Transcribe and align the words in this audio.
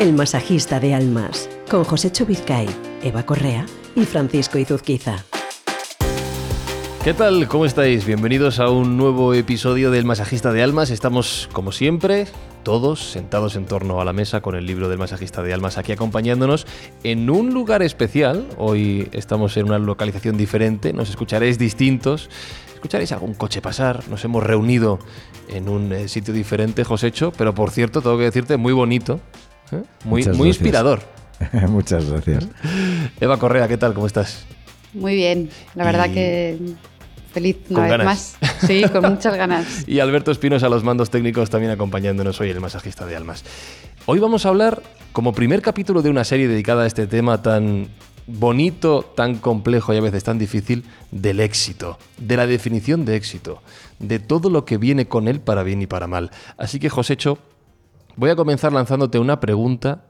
El 0.00 0.12
masajista 0.12 0.80
de 0.80 0.92
almas, 0.92 1.48
con 1.70 1.84
José 1.84 2.10
Chubizcay, 2.10 2.66
Eva 3.02 3.24
Correa 3.24 3.64
y 3.94 4.04
Francisco 4.04 4.58
Izuzquiza. 4.58 5.24
¿Qué 7.04 7.14
tal? 7.14 7.46
¿Cómo 7.46 7.64
estáis? 7.64 8.04
Bienvenidos 8.04 8.58
a 8.58 8.70
un 8.70 8.96
nuevo 8.96 9.34
episodio 9.34 9.92
del 9.92 10.04
Masajista 10.04 10.52
de 10.52 10.62
Almas. 10.62 10.90
Estamos, 10.90 11.48
como 11.52 11.70
siempre, 11.70 12.26
todos 12.64 13.12
sentados 13.12 13.54
en 13.54 13.66
torno 13.66 14.00
a 14.00 14.04
la 14.04 14.12
mesa 14.12 14.40
con 14.40 14.56
el 14.56 14.66
libro 14.66 14.88
del 14.88 14.98
Masajista 14.98 15.42
de 15.42 15.54
Almas 15.54 15.78
aquí 15.78 15.92
acompañándonos 15.92 16.66
en 17.04 17.30
un 17.30 17.54
lugar 17.54 17.82
especial. 17.82 18.48
Hoy 18.58 19.08
estamos 19.12 19.56
en 19.56 19.66
una 19.66 19.78
localización 19.78 20.36
diferente, 20.36 20.92
nos 20.92 21.08
escucharéis 21.08 21.56
distintos, 21.56 22.30
escucharéis 22.74 23.12
algún 23.12 23.34
coche 23.34 23.62
pasar. 23.62 24.02
Nos 24.08 24.24
hemos 24.24 24.42
reunido 24.42 24.98
en 25.48 25.68
un 25.68 25.92
eh, 25.92 26.08
sitio 26.08 26.34
diferente, 26.34 26.82
Josécho, 26.82 27.32
pero 27.38 27.54
por 27.54 27.70
cierto, 27.70 28.02
tengo 28.02 28.18
que 28.18 28.24
decirte, 28.24 28.56
muy 28.56 28.72
bonito, 28.72 29.20
¿eh? 29.72 29.82
muy, 30.04 30.20
Muchas 30.22 30.36
muy 30.36 30.46
gracias. 30.48 30.56
inspirador. 30.56 31.02
Muchas 31.68 32.04
gracias. 32.10 32.46
Eva 33.20 33.38
Correa, 33.38 33.68
¿qué 33.68 33.76
tal? 33.76 33.94
¿Cómo 33.94 34.06
estás? 34.06 34.44
Muy 34.92 35.14
bien, 35.16 35.50
la 35.74 35.84
verdad 35.84 36.08
Y- 36.10 36.14
que 36.14 36.58
feliz 37.32 37.56
una 37.68 37.74
Con 37.80 37.82
vez 37.82 37.90
ganas. 37.90 38.06
más. 38.06 38.36
Sí, 38.66 38.84
con 38.92 39.02
muchas 39.14 39.34
ganas. 39.36 39.88
Y 39.88 39.98
Alberto 40.00 40.30
Espinos 40.30 40.62
a 40.62 40.68
los 40.68 40.84
mandos 40.84 41.10
técnicos 41.10 41.50
también 41.50 41.72
acompañándonos 41.72 42.40
hoy, 42.40 42.50
el 42.50 42.60
masajista 42.60 43.04
de 43.06 43.16
almas. 43.16 43.44
Hoy 44.06 44.20
vamos 44.20 44.46
a 44.46 44.50
hablar, 44.50 44.82
como 45.12 45.32
primer 45.32 45.60
capítulo 45.62 46.00
de 46.02 46.10
una 46.10 46.22
serie 46.24 46.46
dedicada 46.46 46.84
a 46.84 46.86
este 46.86 47.06
tema 47.08 47.42
tan 47.42 47.88
bonito, 48.26 49.02
tan 49.16 49.34
complejo 49.36 49.92
y 49.92 49.96
a 49.96 50.00
veces 50.00 50.24
tan 50.24 50.38
difícil, 50.38 50.84
del 51.10 51.40
éxito, 51.40 51.98
de 52.18 52.36
la 52.36 52.46
definición 52.46 53.04
de 53.04 53.16
éxito, 53.16 53.62
de 53.98 54.18
todo 54.18 54.48
lo 54.50 54.64
que 54.64 54.78
viene 54.78 55.06
con 55.06 55.26
él 55.28 55.40
para 55.40 55.62
bien 55.62 55.82
y 55.82 55.86
para 55.86 56.06
mal. 56.06 56.30
Así 56.56 56.78
que, 56.78 56.88
Josécho, 56.88 57.38
voy 58.16 58.30
a 58.30 58.36
comenzar 58.36 58.72
lanzándote 58.72 59.18
una 59.18 59.40
pregunta 59.40 60.04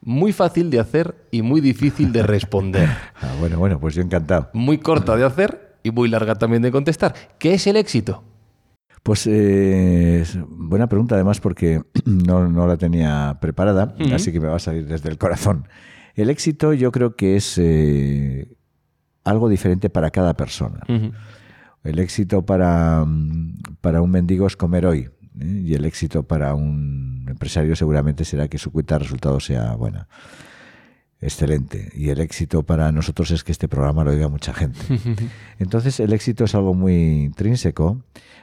muy 0.00 0.32
fácil 0.32 0.70
de 0.70 0.78
hacer 0.78 1.14
y 1.30 1.42
muy 1.42 1.60
difícil 1.60 2.12
de 2.12 2.22
responder. 2.22 2.88
Ah, 3.20 3.34
bueno, 3.40 3.58
bueno, 3.58 3.80
pues 3.80 3.94
yo 3.94 4.02
encantado. 4.02 4.50
Muy 4.52 4.78
corta 4.78 5.16
de 5.16 5.24
hacer 5.24 5.78
y 5.82 5.90
muy 5.90 6.08
larga 6.08 6.34
también 6.34 6.62
de 6.62 6.70
contestar. 6.70 7.14
¿Qué 7.38 7.54
es 7.54 7.66
el 7.66 7.76
éxito? 7.76 8.22
Pues 9.02 9.26
eh, 9.26 10.24
buena 10.48 10.88
pregunta 10.88 11.14
además 11.14 11.40
porque 11.40 11.82
no, 12.04 12.48
no 12.48 12.66
la 12.66 12.76
tenía 12.76 13.38
preparada, 13.40 13.94
así 14.12 14.32
que 14.32 14.40
me 14.40 14.48
va 14.48 14.56
a 14.56 14.60
salir 14.60 14.86
desde 14.86 15.08
el 15.08 15.16
corazón. 15.16 15.66
El 16.14 16.30
éxito 16.30 16.72
yo 16.72 16.92
creo 16.92 17.16
que 17.16 17.36
es 17.36 17.56
eh, 17.58 18.48
algo 19.24 19.48
diferente 19.48 19.90
para 19.90 20.10
cada 20.10 20.34
persona. 20.34 20.80
El 21.84 21.98
éxito 21.98 22.44
para, 22.44 23.04
mm, 23.04 23.76
para 23.80 24.02
un 24.02 24.10
mendigo 24.10 24.46
es 24.46 24.56
comer 24.56 24.86
hoy. 24.86 25.08
¿eh? 25.40 25.62
Y 25.64 25.74
el 25.74 25.84
éxito 25.84 26.22
para 26.24 26.54
un 26.54 27.05
empresario 27.28 27.76
seguramente 27.76 28.24
será 28.24 28.48
que 28.48 28.58
su 28.58 28.70
cuenta 28.72 28.96
de 28.96 29.04
resultados 29.04 29.44
sea 29.44 29.74
buena. 29.74 30.08
Excelente. 31.20 31.90
Y 31.94 32.10
el 32.10 32.20
éxito 32.20 32.62
para 32.62 32.92
nosotros 32.92 33.30
es 33.30 33.42
que 33.42 33.52
este 33.52 33.68
programa 33.68 34.04
lo 34.04 34.10
oiga 34.10 34.28
mucha 34.28 34.52
gente. 34.52 34.78
Entonces 35.58 35.98
el 36.00 36.12
éxito 36.12 36.44
es 36.44 36.54
algo 36.54 36.74
muy 36.74 37.24
intrínseco, 37.24 38.02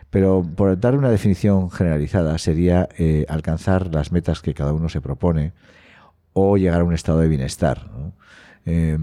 pero 0.09 0.44
por 0.56 0.80
dar 0.80 0.95
una 0.95 1.09
definición 1.09 1.70
generalizada 1.70 2.38
sería 2.38 2.89
eh, 2.98 3.26
alcanzar 3.30 3.94
las 3.94 4.11
metas 4.11 4.42
que 4.42 4.54
cada 4.54 4.73
uno 4.73 4.89
se 4.89 5.02
propone 5.02 5.54
o 6.34 6.58
llegar 6.58 6.81
a 6.81 6.84
un 6.84 6.94
estado 6.94 7.20
de 7.20 7.28
bienestar. 7.28 7.89
¿no? 7.92 8.14
Eh, 8.66 8.98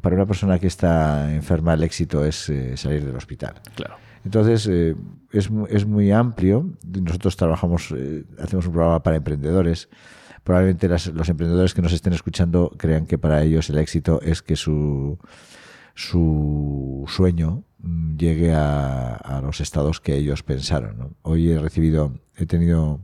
para 0.00 0.16
una 0.16 0.26
persona 0.26 0.58
que 0.58 0.66
está 0.66 1.32
enferma 1.32 1.74
el 1.74 1.82
éxito 1.84 2.24
es 2.24 2.48
eh, 2.48 2.76
salir 2.76 3.04
del 3.04 3.16
hospital. 3.16 3.54
Claro. 3.76 3.96
Entonces, 4.24 4.66
eh, 4.70 4.94
es, 5.32 5.50
es 5.70 5.86
muy 5.86 6.10
amplio. 6.12 6.70
Nosotros 6.86 7.36
trabajamos, 7.36 7.92
eh, 7.96 8.24
hacemos 8.38 8.66
un 8.66 8.72
programa 8.72 9.02
para 9.02 9.16
emprendedores. 9.16 9.88
Probablemente 10.44 10.88
las- 10.88 11.08
los 11.08 11.28
emprendedores 11.28 11.74
que 11.74 11.82
nos 11.82 11.92
estén 11.92 12.12
escuchando 12.12 12.70
crean 12.76 13.06
que 13.06 13.18
para 13.18 13.42
ellos 13.42 13.68
el 13.70 13.78
éxito 13.78 14.20
es 14.22 14.42
que 14.42 14.56
su, 14.56 15.18
su 15.94 17.04
sueño 17.08 17.64
mm, 17.78 18.16
llegue 18.16 18.52
a, 18.52 19.14
a 19.14 19.40
los 19.40 19.60
estados 19.60 20.00
que 20.00 20.16
ellos 20.16 20.42
pensaron. 20.42 20.98
¿no? 20.98 21.10
Hoy 21.22 21.50
he 21.50 21.58
recibido, 21.58 22.18
he 22.36 22.46
tenido 22.46 23.00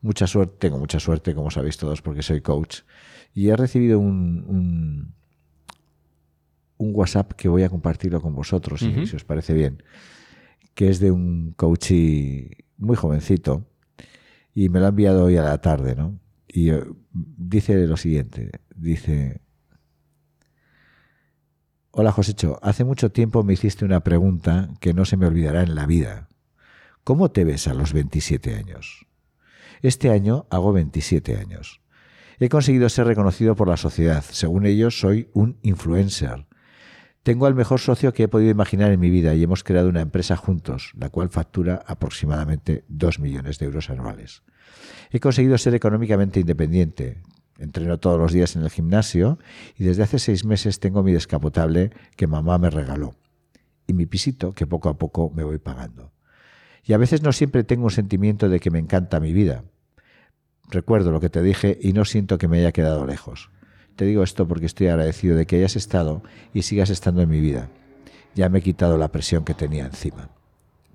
mucha 0.00 0.26
suerte, 0.26 0.54
tengo 0.58 0.78
mucha 0.78 1.00
suerte, 1.00 1.34
como 1.34 1.50
sabéis 1.50 1.76
todos, 1.76 2.02
porque 2.02 2.22
soy 2.22 2.40
coach, 2.40 2.80
y 3.34 3.48
he 3.48 3.56
recibido 3.56 3.98
un, 3.98 4.44
un, 4.46 5.14
un 6.76 6.90
WhatsApp 6.94 7.32
que 7.32 7.48
voy 7.48 7.62
a 7.62 7.68
compartirlo 7.68 8.20
con 8.20 8.34
vosotros, 8.34 8.82
si 9.06 9.16
os 9.16 9.24
parece 9.24 9.54
bien 9.54 9.82
que 10.74 10.88
es 10.88 11.00
de 11.00 11.10
un 11.10 11.52
coach 11.56 11.92
muy 12.76 12.96
jovencito 12.96 13.66
y 14.54 14.68
me 14.68 14.80
lo 14.80 14.86
ha 14.86 14.88
enviado 14.90 15.24
hoy 15.24 15.36
a 15.36 15.42
la 15.42 15.60
tarde, 15.60 15.94
¿no? 15.94 16.18
Y 16.46 16.70
eh, 16.70 16.84
dice 17.12 17.86
lo 17.86 17.96
siguiente, 17.96 18.50
dice, 18.74 19.40
Hola 21.90 22.10
Josécho, 22.10 22.58
hace 22.62 22.82
mucho 22.84 23.12
tiempo 23.12 23.44
me 23.44 23.52
hiciste 23.52 23.84
una 23.84 24.00
pregunta 24.00 24.70
que 24.80 24.94
no 24.94 25.04
se 25.04 25.16
me 25.16 25.26
olvidará 25.26 25.62
en 25.62 25.76
la 25.76 25.86
vida. 25.86 26.28
¿Cómo 27.04 27.30
te 27.30 27.44
ves 27.44 27.68
a 27.68 27.74
los 27.74 27.92
27 27.92 28.54
años? 28.54 29.06
Este 29.80 30.10
año 30.10 30.46
hago 30.50 30.72
27 30.72 31.36
años. 31.36 31.82
He 32.40 32.48
conseguido 32.48 32.88
ser 32.88 33.06
reconocido 33.06 33.54
por 33.54 33.68
la 33.68 33.76
sociedad. 33.76 34.24
Según 34.28 34.66
ellos, 34.66 34.98
soy 34.98 35.28
un 35.34 35.58
influencer. 35.62 36.46
Tengo 37.24 37.46
al 37.46 37.54
mejor 37.54 37.80
socio 37.80 38.12
que 38.12 38.24
he 38.24 38.28
podido 38.28 38.50
imaginar 38.50 38.92
en 38.92 39.00
mi 39.00 39.08
vida 39.08 39.34
y 39.34 39.42
hemos 39.42 39.64
creado 39.64 39.88
una 39.88 40.02
empresa 40.02 40.36
juntos, 40.36 40.92
la 40.94 41.08
cual 41.08 41.30
factura 41.30 41.82
aproximadamente 41.86 42.84
2 42.88 43.18
millones 43.18 43.58
de 43.58 43.64
euros 43.64 43.88
anuales. 43.88 44.42
He 45.10 45.20
conseguido 45.20 45.56
ser 45.56 45.74
económicamente 45.74 46.40
independiente. 46.40 47.22
Entreno 47.58 47.98
todos 47.98 48.20
los 48.20 48.30
días 48.30 48.56
en 48.56 48.62
el 48.62 48.68
gimnasio 48.68 49.38
y 49.78 49.84
desde 49.84 50.02
hace 50.02 50.18
seis 50.18 50.44
meses 50.44 50.80
tengo 50.80 51.02
mi 51.02 51.12
descapotable 51.12 51.92
que 52.14 52.26
mamá 52.26 52.58
me 52.58 52.68
regaló 52.68 53.14
y 53.86 53.94
mi 53.94 54.04
pisito 54.04 54.52
que 54.52 54.66
poco 54.66 54.90
a 54.90 54.98
poco 54.98 55.30
me 55.34 55.44
voy 55.44 55.56
pagando. 55.56 56.12
Y 56.84 56.92
a 56.92 56.98
veces 56.98 57.22
no 57.22 57.32
siempre 57.32 57.64
tengo 57.64 57.84
un 57.84 57.90
sentimiento 57.90 58.50
de 58.50 58.60
que 58.60 58.70
me 58.70 58.80
encanta 58.80 59.18
mi 59.18 59.32
vida. 59.32 59.64
Recuerdo 60.68 61.10
lo 61.10 61.20
que 61.20 61.30
te 61.30 61.40
dije 61.40 61.78
y 61.80 61.94
no 61.94 62.04
siento 62.04 62.36
que 62.36 62.48
me 62.48 62.58
haya 62.58 62.72
quedado 62.72 63.06
lejos. 63.06 63.48
Te 63.96 64.04
digo 64.04 64.22
esto 64.22 64.46
porque 64.46 64.66
estoy 64.66 64.88
agradecido 64.88 65.36
de 65.36 65.46
que 65.46 65.56
hayas 65.56 65.76
estado 65.76 66.22
y 66.52 66.62
sigas 66.62 66.90
estando 66.90 67.22
en 67.22 67.28
mi 67.28 67.40
vida. 67.40 67.68
Ya 68.34 68.48
me 68.48 68.58
he 68.58 68.62
quitado 68.62 68.98
la 68.98 69.08
presión 69.08 69.44
que 69.44 69.54
tenía 69.54 69.84
encima. 69.84 70.28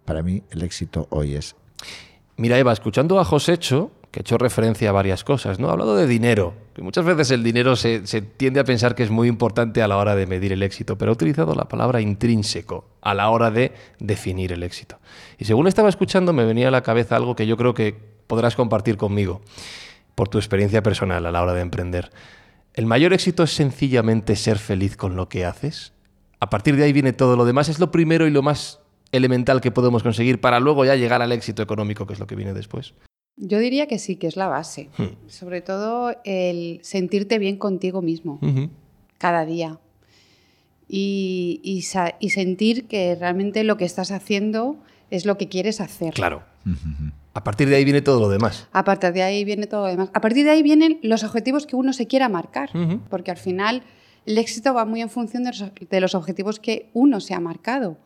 Para 0.06 0.22
mí 0.22 0.44
el 0.52 0.64
éxito 0.64 1.08
hoy 1.10 1.36
es 1.36 1.56
Mira, 2.40 2.58
Eva, 2.58 2.72
escuchando 2.72 3.20
a 3.20 3.26
Josécho, 3.26 3.92
que 4.12 4.20
ha 4.20 4.22
hecho 4.22 4.38
referencia 4.38 4.90
a 4.90 4.94
varias 4.94 5.26
cosas, 5.26 5.60
¿no? 5.60 5.68
Ha 5.68 5.74
hablado 5.74 5.98
de 5.98 6.08
dinero, 6.08 6.54
que 6.74 6.82
muchas 6.82 7.04
veces 7.04 7.32
el 7.32 7.44
dinero 7.44 7.76
se, 7.76 8.08
se 8.08 8.22
tiende 8.22 8.62
a 8.62 8.64
pensar 8.64 8.96
que 8.96 9.04
es 9.04 9.10
muy 9.10 9.28
importante 9.28 9.81
a 9.81 9.90
la 9.90 9.98
hora 9.98 10.16
de 10.16 10.26
medir 10.26 10.54
el 10.54 10.64
éxito, 10.64 10.98
pero 10.98 11.12
ha 11.12 11.14
utilizado 11.14 11.54
la 11.54 11.68
palabra 11.68 12.00
intrínseco 12.00 12.86
a 13.02 13.14
la 13.14 13.30
hora 13.30 13.52
de 13.52 13.74
definir 14.00 14.54
el 14.54 14.64
éxito. 14.64 15.00
Y 15.38 15.44
según 15.44 15.68
estaba 15.68 15.90
escuchando, 15.90 16.31
me 16.31 16.46
venía 16.46 16.70
a 16.70 16.72
la 16.72 16.81
cabeza 16.81 17.18
algo 17.18 17.36
que 17.36 17.46
yo 17.46 17.58
creo 17.58 17.74
que 17.74 17.94
podrás 18.26 18.56
compartir 18.56 18.96
conmigo, 18.96 19.42
por 20.16 20.30
tu 20.30 20.38
experiencia 20.38 20.81
personal 20.81 21.26
a 21.26 21.31
la 21.31 21.42
hora 21.42 21.54
de 21.54 21.62
emprender. 21.62 22.10
¿El 22.80 22.86
mayor 22.86 23.12
éxito 23.12 23.44
es 23.44 23.52
sencillamente 23.52 24.38
ser 24.38 24.58
feliz 24.58 24.96
con 24.96 25.18
lo 25.18 25.28
que 25.28 25.44
haces? 25.44 25.92
A 26.40 26.50
partir 26.50 26.78
de 26.78 26.86
ahí 26.86 26.94
viene 26.94 27.12
todo 27.12 27.36
lo 27.36 27.44
demás. 27.44 27.68
Es 27.68 27.78
lo 27.78 27.92
primero 27.92 28.26
y 28.26 28.32
lo 28.32 28.42
más 28.42 28.80
elemental 29.12 29.60
que 29.60 29.70
podemos 29.70 30.02
conseguir 30.02 30.40
para 30.40 30.62
luego 30.62 30.86
ya 30.86 30.96
llegar 30.96 31.22
al 31.22 31.34
éxito 31.34 31.62
económico, 31.62 32.08
que 32.08 32.14
es 32.14 32.20
lo 32.22 32.26
que 32.26 32.38
viene 32.38 32.54
después. 32.54 32.94
Yo 33.36 33.60
diría 33.60 33.88
que 33.88 34.00
sí, 34.00 34.16
que 34.16 34.28
es 34.28 34.38
la 34.38 34.48
base. 34.48 34.88
Hmm. 34.98 35.28
Sobre 35.28 35.60
todo 35.60 36.16
el 36.24 36.80
sentirte 36.82 37.38
bien 37.38 37.58
contigo 37.58 38.02
mismo 38.02 38.40
cada 39.18 39.46
día. 39.46 39.78
Y, 40.88 41.60
y 41.62 41.82
sa- 41.82 42.16
y 42.22 42.30
sentir 42.30 42.88
que 42.88 43.14
realmente 43.20 43.66
lo 43.66 43.76
que 43.76 43.84
estás 43.84 44.10
haciendo 44.12 44.78
es 45.12 45.26
lo 45.26 45.38
que 45.38 45.50
quieres 45.50 45.82
hacer. 45.82 46.14
Claro. 46.14 46.44
A 47.40 47.44
partir 47.44 47.70
de 47.70 47.76
ahí 47.78 47.86
viene 47.86 48.02
todo 48.02 48.19
lo 48.19 48.28
demás. 48.28 48.68
A 48.74 48.84
partir 48.84 49.13
de 49.13 49.22
ahí 49.24 49.46
viene 49.46 49.66
todo 49.66 49.84
lo 49.84 49.88
demás. 49.88 50.10
A 50.13 50.19
partir 50.19 50.44
de 50.44 50.52
ahí 50.52 50.62
vienen 50.62 51.00
los 51.04 51.24
objetivos 51.24 51.66
que 51.66 51.78
uno 51.78 51.94
se 51.94 52.06
quiera 52.06 52.28
marcar. 52.28 52.69
Porque 53.10 53.31
al 53.31 53.38
final 53.38 53.84
el 54.25 54.38
éxito 54.38 54.74
va 54.74 54.84
muy 54.84 55.02
en 55.02 55.10
función 55.10 55.44
de 55.46 55.52
los, 55.52 55.63
de 55.90 56.00
los 56.02 56.16
objetivos 56.16 56.60
que 56.60 56.90
uno 56.94 57.22
se 57.22 57.34
ha 57.34 57.40
marcado 57.40 57.98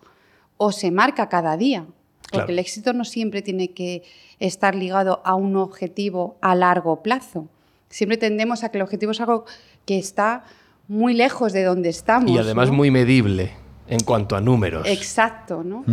o 0.58 0.72
se 0.72 0.92
marca 0.92 1.30
cada 1.30 1.58
día. 1.58 1.82
Porque 2.22 2.46
Claro. 2.46 2.52
el 2.52 2.60
éxito 2.60 2.94
no 2.94 3.06
siempre 3.06 3.42
tiene 3.42 3.70
que 3.72 4.04
estar 4.40 4.76
ligado 4.76 5.22
a 5.26 5.34
un 5.36 5.56
objetivo 5.58 6.38
a 6.42 6.54
largo 6.56 7.02
plazo. 7.02 7.48
Siempre 7.90 8.18
tendemos 8.18 8.64
a 8.64 8.70
que 8.70 8.78
el 8.78 8.84
objetivo 8.84 9.12
es 9.14 9.20
algo 9.22 9.46
que 9.86 9.98
está 9.98 10.44
muy 10.88 11.14
lejos 11.16 11.54
de 11.54 11.64
donde 11.64 11.90
estamos. 11.90 12.30
Y 12.30 12.38
además 12.38 12.70
¿no? 12.70 12.76
muy 12.76 12.92
medible 12.92 13.52
en 13.88 14.00
cuanto 14.02 14.36
a 14.36 14.42
números. 14.42 14.88
Exacto, 14.88 15.64
¿no? 15.64 15.84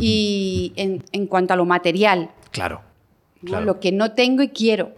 Y 0.00 0.72
en, 0.76 1.02
en 1.12 1.26
cuanto 1.26 1.54
a 1.54 1.56
lo 1.56 1.64
material, 1.64 2.30
Claro. 2.50 2.80
¿No? 3.42 3.48
Claro. 3.48 3.64
lo 3.64 3.80
que 3.80 3.92
no 3.92 4.12
tengo 4.12 4.42
y 4.42 4.48
quiero. 4.48 4.92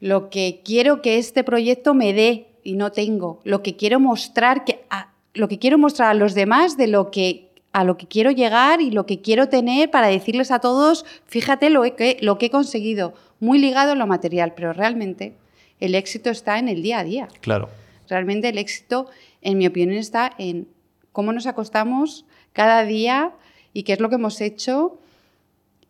Lo 0.00 0.28
que 0.28 0.60
quiero 0.64 1.02
que 1.02 1.18
este 1.18 1.44
proyecto 1.44 1.94
me 1.94 2.12
dé 2.12 2.46
y 2.62 2.74
no 2.74 2.92
tengo, 2.92 3.40
lo 3.44 3.62
que 3.62 3.76
quiero 3.76 4.00
mostrar 4.00 4.64
que 4.64 4.84
a, 4.90 5.12
lo 5.34 5.48
que 5.48 5.58
quiero 5.58 5.78
mostrar 5.78 6.10
a 6.10 6.14
los 6.14 6.34
demás 6.34 6.76
de 6.76 6.86
lo 6.86 7.10
que 7.10 7.50
a 7.72 7.82
lo 7.82 7.96
que 7.96 8.06
quiero 8.06 8.30
llegar 8.30 8.80
y 8.80 8.92
lo 8.92 9.04
que 9.04 9.20
quiero 9.20 9.48
tener 9.48 9.90
para 9.90 10.06
decirles 10.06 10.52
a 10.52 10.60
todos, 10.60 11.04
fíjate 11.26 11.70
lo 11.70 11.82
que, 11.96 12.18
lo 12.20 12.38
que 12.38 12.46
he 12.46 12.50
conseguido, 12.50 13.14
muy 13.40 13.58
ligado 13.58 13.92
a 13.92 13.94
lo 13.96 14.06
material, 14.06 14.52
pero 14.54 14.72
realmente 14.72 15.34
el 15.80 15.96
éxito 15.96 16.30
está 16.30 16.60
en 16.60 16.68
el 16.68 16.84
día 16.84 17.00
a 17.00 17.04
día. 17.04 17.28
Claro. 17.40 17.68
Realmente 18.08 18.48
el 18.48 18.58
éxito, 18.58 19.08
en 19.42 19.58
mi 19.58 19.66
opinión, 19.66 19.98
está 19.98 20.32
en 20.38 20.68
cómo 21.10 21.32
nos 21.32 21.48
acostamos 21.48 22.24
cada 22.52 22.84
día 22.84 23.32
y 23.72 23.82
qué 23.82 23.94
es 23.94 24.00
lo 24.00 24.08
que 24.08 24.14
hemos 24.14 24.40
hecho 24.40 24.98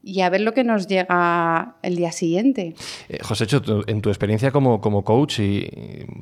y 0.05 0.21
a 0.21 0.29
ver 0.29 0.43
lo 0.43 0.53
que 0.53 0.65
nos 0.65 0.87
llega 0.87 1.77
el 1.83 1.97
día 1.97 2.13
siguiente. 2.13 2.75
Eh, 3.09 3.19
José, 3.23 3.47
en 3.87 4.03
tu 4.03 4.11
experiencia 4.11 4.51
como, 4.51 4.81
como 4.81 5.03
coach 5.03 5.41
y, 5.41 5.69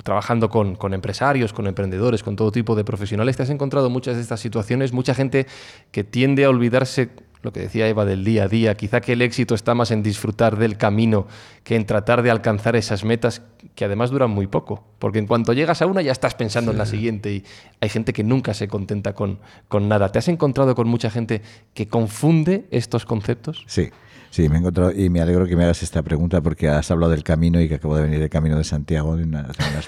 trabajando 0.03 0.49
con, 0.49 0.75
con, 0.75 0.93
empresarios, 0.93 1.51
con 1.51 1.67
emprendedores, 1.67 2.23
con 2.23 2.35
todo 2.35 2.51
tipo 2.51 2.75
de 2.75 2.85
profesionales, 2.85 3.35
¿te 3.35 3.43
has 3.43 3.49
encontrado 3.49 3.89
muchas 3.89 4.15
de 4.15 4.21
estas 4.21 4.39
situaciones? 4.39 4.93
Mucha 4.93 5.13
gente 5.13 5.47
que 5.91 6.03
tiende 6.03 6.45
a 6.45 6.49
olvidarse 6.49 7.09
lo 7.43 7.51
que 7.51 7.59
decía 7.59 7.87
Eva 7.87 8.05
del 8.05 8.23
día 8.23 8.45
a 8.45 8.47
día, 8.47 8.75
quizá 8.75 9.01
que 9.01 9.13
el 9.13 9.21
éxito 9.21 9.53
está 9.53 9.75
más 9.75 9.91
en 9.91 10.01
disfrutar 10.01 10.57
del 10.57 10.77
camino 10.77 11.27
que 11.63 11.75
en 11.75 11.85
tratar 11.85 12.23
de 12.23 12.31
alcanzar 12.31 12.77
esas 12.77 13.03
metas 13.03 13.41
que 13.75 13.83
además 13.83 14.11
duran 14.11 14.31
muy 14.31 14.47
poco, 14.47 14.85
porque 14.97 15.19
en 15.19 15.27
cuanto 15.27 15.51
llegas 15.51 15.81
a 15.81 15.85
una 15.85 16.01
ya 16.01 16.13
estás 16.13 16.35
pensando 16.35 16.71
en 16.71 16.77
la 16.77 16.85
siguiente 16.85 17.33
y 17.33 17.43
hay 17.81 17.89
gente 17.89 18.13
que 18.13 18.23
nunca 18.23 18.53
se 18.53 18.69
contenta 18.69 19.13
con, 19.13 19.39
con 19.67 19.89
nada. 19.89 20.09
¿Te 20.09 20.19
has 20.19 20.29
encontrado 20.29 20.73
con 20.73 20.87
mucha 20.87 21.09
gente 21.09 21.41
que 21.73 21.87
confunde 21.87 22.65
estos 22.71 23.05
conceptos? 23.05 23.65
Sí. 23.67 23.91
Sí, 24.33 24.49
me 24.49 24.55
he 24.55 24.59
encontrado 24.61 24.91
y 24.91 25.11
me 25.11 25.21
alegro 25.21 25.45
que 25.45 25.55
me 25.55 25.63
hagas 25.63 25.83
esta 25.83 26.01
pregunta 26.01 26.41
porque 26.41 26.67
has 26.67 26.89
hablado 26.89 27.11
del 27.11 27.23
camino 27.23 27.61
y 27.61 27.69
que 27.69 27.75
acabo 27.75 27.95
de 27.95 28.01
venir 28.01 28.19
del 28.19 28.31
camino 28.31 28.57
de 28.57 28.63
Santiago 28.63 29.15
de 29.15 29.25
unas 29.25 29.45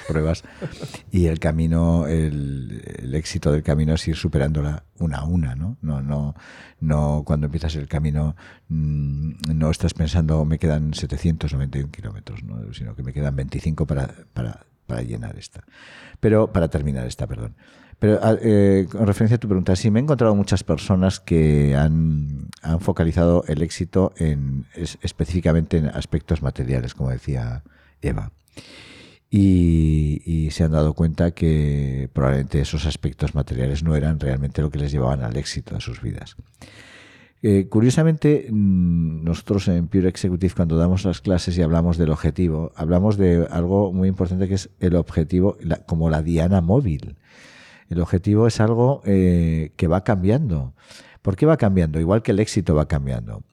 pruebas 0.07 0.44
y 1.12 1.25
el 1.25 1.39
camino, 1.39 2.06
el, 2.06 3.09
éxito 3.15 3.51
del 3.51 3.63
camino 3.63 3.95
es 3.95 4.07
ir 4.07 4.15
superándola 4.15 4.83
una 5.00 5.18
a 5.18 5.25
una, 5.25 5.56
¿no? 5.56 5.77
No, 5.81 6.03
no, 6.03 6.36
no 6.80 7.24
cuando 7.25 7.47
empiezas 7.47 7.75
el 7.75 7.88
camino 7.88 8.36
mm, 8.68 9.31
no 9.51 9.71
estás 9.71 9.95
pensando 9.95 10.45
me 10.45 10.59
quedan 10.59 10.94
791 10.94 11.89
kilómetros, 11.89 12.44
¿no? 12.44 12.71
sino 12.71 12.95
que 12.95 13.01
me 13.01 13.13
quedan 13.13 13.36
25 13.36 13.88
para, 13.88 14.13
para, 14.36 14.68
para 14.86 15.02
llenar 15.02 15.38
esta, 15.38 15.64
pero 16.20 16.52
para 16.52 16.68
terminar 16.68 17.08
esta, 17.08 17.28
perdón. 17.28 17.56
Pero 18.00 18.20
ah, 18.22 18.36
eh, 18.42 18.88
con 18.92 19.08
referencia 19.08 19.36
a 19.36 19.40
tu 19.40 19.48
pregunta, 19.48 19.76
sí, 19.76 19.90
me 19.90 20.00
he 20.00 20.04
encontrado 20.04 20.36
muchas 20.36 20.64
personas 20.64 21.20
que 21.20 21.76
han, 21.76 22.50
focalizado 22.80 23.44
el 23.48 23.62
éxito 23.62 24.14
en, 24.18 24.66
específicamente 24.76 25.78
en 25.78 25.88
aspectos 25.88 26.42
materiales, 26.42 26.94
como 26.94 27.12
decía 27.12 27.64
Eva. 28.02 28.32
Y, 29.30 30.50
se 30.52 30.64
han 30.64 30.72
dado 30.72 30.94
cuenta 30.94 31.32
que 31.32 32.10
probablemente 32.14 32.62
esos 32.62 32.86
aspectos 32.86 33.36
materiales 33.36 33.84
no 33.84 33.96
eran 33.96 34.20
realmente 34.20 34.62
lo 34.62 34.70
que 34.70 34.80
les 34.80 34.92
llevaban 34.92 35.24
al 35.24 35.36
éxito 35.36 35.76
de 35.76 35.82
sus 35.82 36.02
vidas. 36.02 36.38
Eh, 37.42 37.68
curiosamente, 37.70 38.48
mm, 38.50 39.24
nosotros 39.24 39.68
en 39.68 39.88
Pure 39.88 40.10
Executive, 40.10 40.54
cuando 40.56 40.78
damos 40.78 41.06
las 41.06 41.22
clases 41.22 41.58
y 41.58 41.62
hablamos 41.62 41.98
del 41.98 42.10
objetivo, 42.10 42.72
hablamos 42.76 43.18
de 43.18 43.48
algo 43.52 43.92
muy 43.94 44.08
importante 44.08 44.48
que 44.48 44.56
es 44.56 44.70
el 44.80 44.96
objetivo, 44.96 45.58
como 45.86 46.10
la 46.10 46.22
diana 46.22 46.62
móvil. 46.62 47.18
El 47.90 48.02
objetivo 48.02 48.48
es 48.48 48.60
algo 48.60 49.02
eh, 49.06 49.72
que 49.76 49.88
va 49.88 50.04
cambiando. 50.04 50.74
¿Por 51.22 51.36
qué 51.36 51.46
va 51.46 51.58
cambiando? 51.58 52.00
Igual 52.00 52.24
que 52.24 52.32
el 52.32 52.40
éxito 52.40 52.74
va 52.74 52.88
cambiando. 52.88 53.44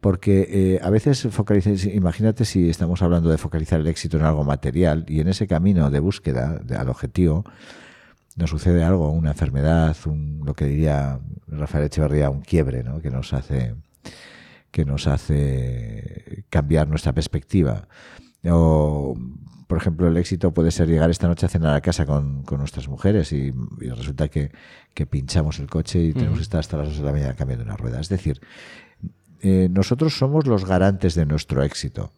Porque 0.00 0.48
eh, 0.50 0.80
a 0.82 0.90
veces 0.90 1.28
focalizas, 1.30 1.84
imagínate 1.84 2.44
si 2.44 2.68
estamos 2.68 3.02
hablando 3.02 3.30
de 3.30 3.38
focalizar 3.38 3.80
el 3.80 3.88
éxito 3.88 4.16
en 4.16 4.24
algo 4.24 4.44
material 4.44 5.04
y 5.08 5.20
en 5.20 5.28
ese 5.28 5.46
camino 5.46 5.90
de 5.90 5.98
búsqueda 6.00 6.60
al 6.76 6.88
objetivo 6.88 7.44
nos 8.38 8.50
sucede 8.50 8.84
algo, 8.84 9.10
una 9.10 9.30
enfermedad, 9.30 9.96
un, 10.06 10.42
lo 10.44 10.54
que 10.54 10.64
diría 10.64 11.20
Rafael 11.48 11.84
Echeverría, 11.84 12.30
un 12.30 12.40
quiebre, 12.40 12.82
¿no? 12.82 13.00
que 13.00 13.10
nos 13.10 13.32
hace 13.32 13.74
que 14.70 14.84
nos 14.84 15.06
hace 15.06 16.44
cambiar 16.50 16.88
nuestra 16.88 17.12
perspectiva. 17.12 17.88
O 18.44 19.16
por 19.68 19.76
ejemplo, 19.76 20.08
el 20.08 20.16
éxito 20.16 20.52
puede 20.52 20.70
ser 20.70 20.88
llegar 20.88 21.10
esta 21.10 21.28
noche 21.28 21.44
a 21.44 21.48
cenar 21.50 21.74
a 21.74 21.82
casa 21.82 22.06
con, 22.06 22.42
nuestras 22.50 22.88
mujeres 22.88 23.32
y, 23.32 23.52
resulta 23.80 24.28
que, 24.28 24.50
pinchamos 25.10 25.58
el 25.60 25.68
coche 25.68 26.02
y 26.02 26.12
tenemos 26.14 26.38
que 26.38 26.42
estar 26.42 26.60
hasta 26.60 26.78
las 26.78 26.88
2 26.88 26.98
de 26.98 27.04
la 27.04 27.12
mañana 27.12 27.34
cambiando 27.34 27.64
una 27.66 27.76
rueda. 27.76 28.00
Es 28.00 28.08
decir, 28.08 28.40
eh, 29.42 29.68
nosotros 29.70 30.16
somos 30.16 30.46
los 30.46 30.64
garantes 30.64 31.14
de 31.14 31.26
nuestro 31.26 31.62
éxito 31.62 32.12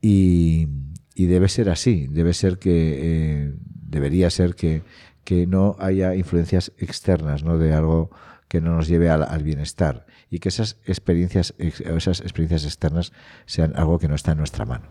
y, 0.00 0.68
debe 1.16 1.48
ser 1.48 1.70
así, 1.70 2.06
debe 2.06 2.34
ser 2.34 2.58
que, 2.58 2.98
eh, 3.00 3.54
debería 3.64 4.28
ser 4.28 4.54
que, 4.54 4.82
que 5.24 5.46
no 5.46 5.76
haya 5.78 6.14
influencias 6.14 6.72
externas 6.78 7.42
¿no? 7.42 7.58
de 7.58 7.74
algo 7.74 8.10
que 8.48 8.60
no 8.60 8.76
nos 8.76 8.86
lleve 8.86 9.10
al, 9.10 9.42
bienestar 9.42 10.06
y 10.30 10.38
que 10.38 10.48
esas 10.48 10.76
experiencias, 10.86 11.54
esas 11.58 12.20
experiencias 12.20 12.64
externas 12.64 13.12
sean 13.46 13.72
algo 13.76 13.98
que 13.98 14.08
no 14.08 14.14
está 14.14 14.32
en 14.32 14.38
nuestra 14.38 14.64
mano. 14.64 14.84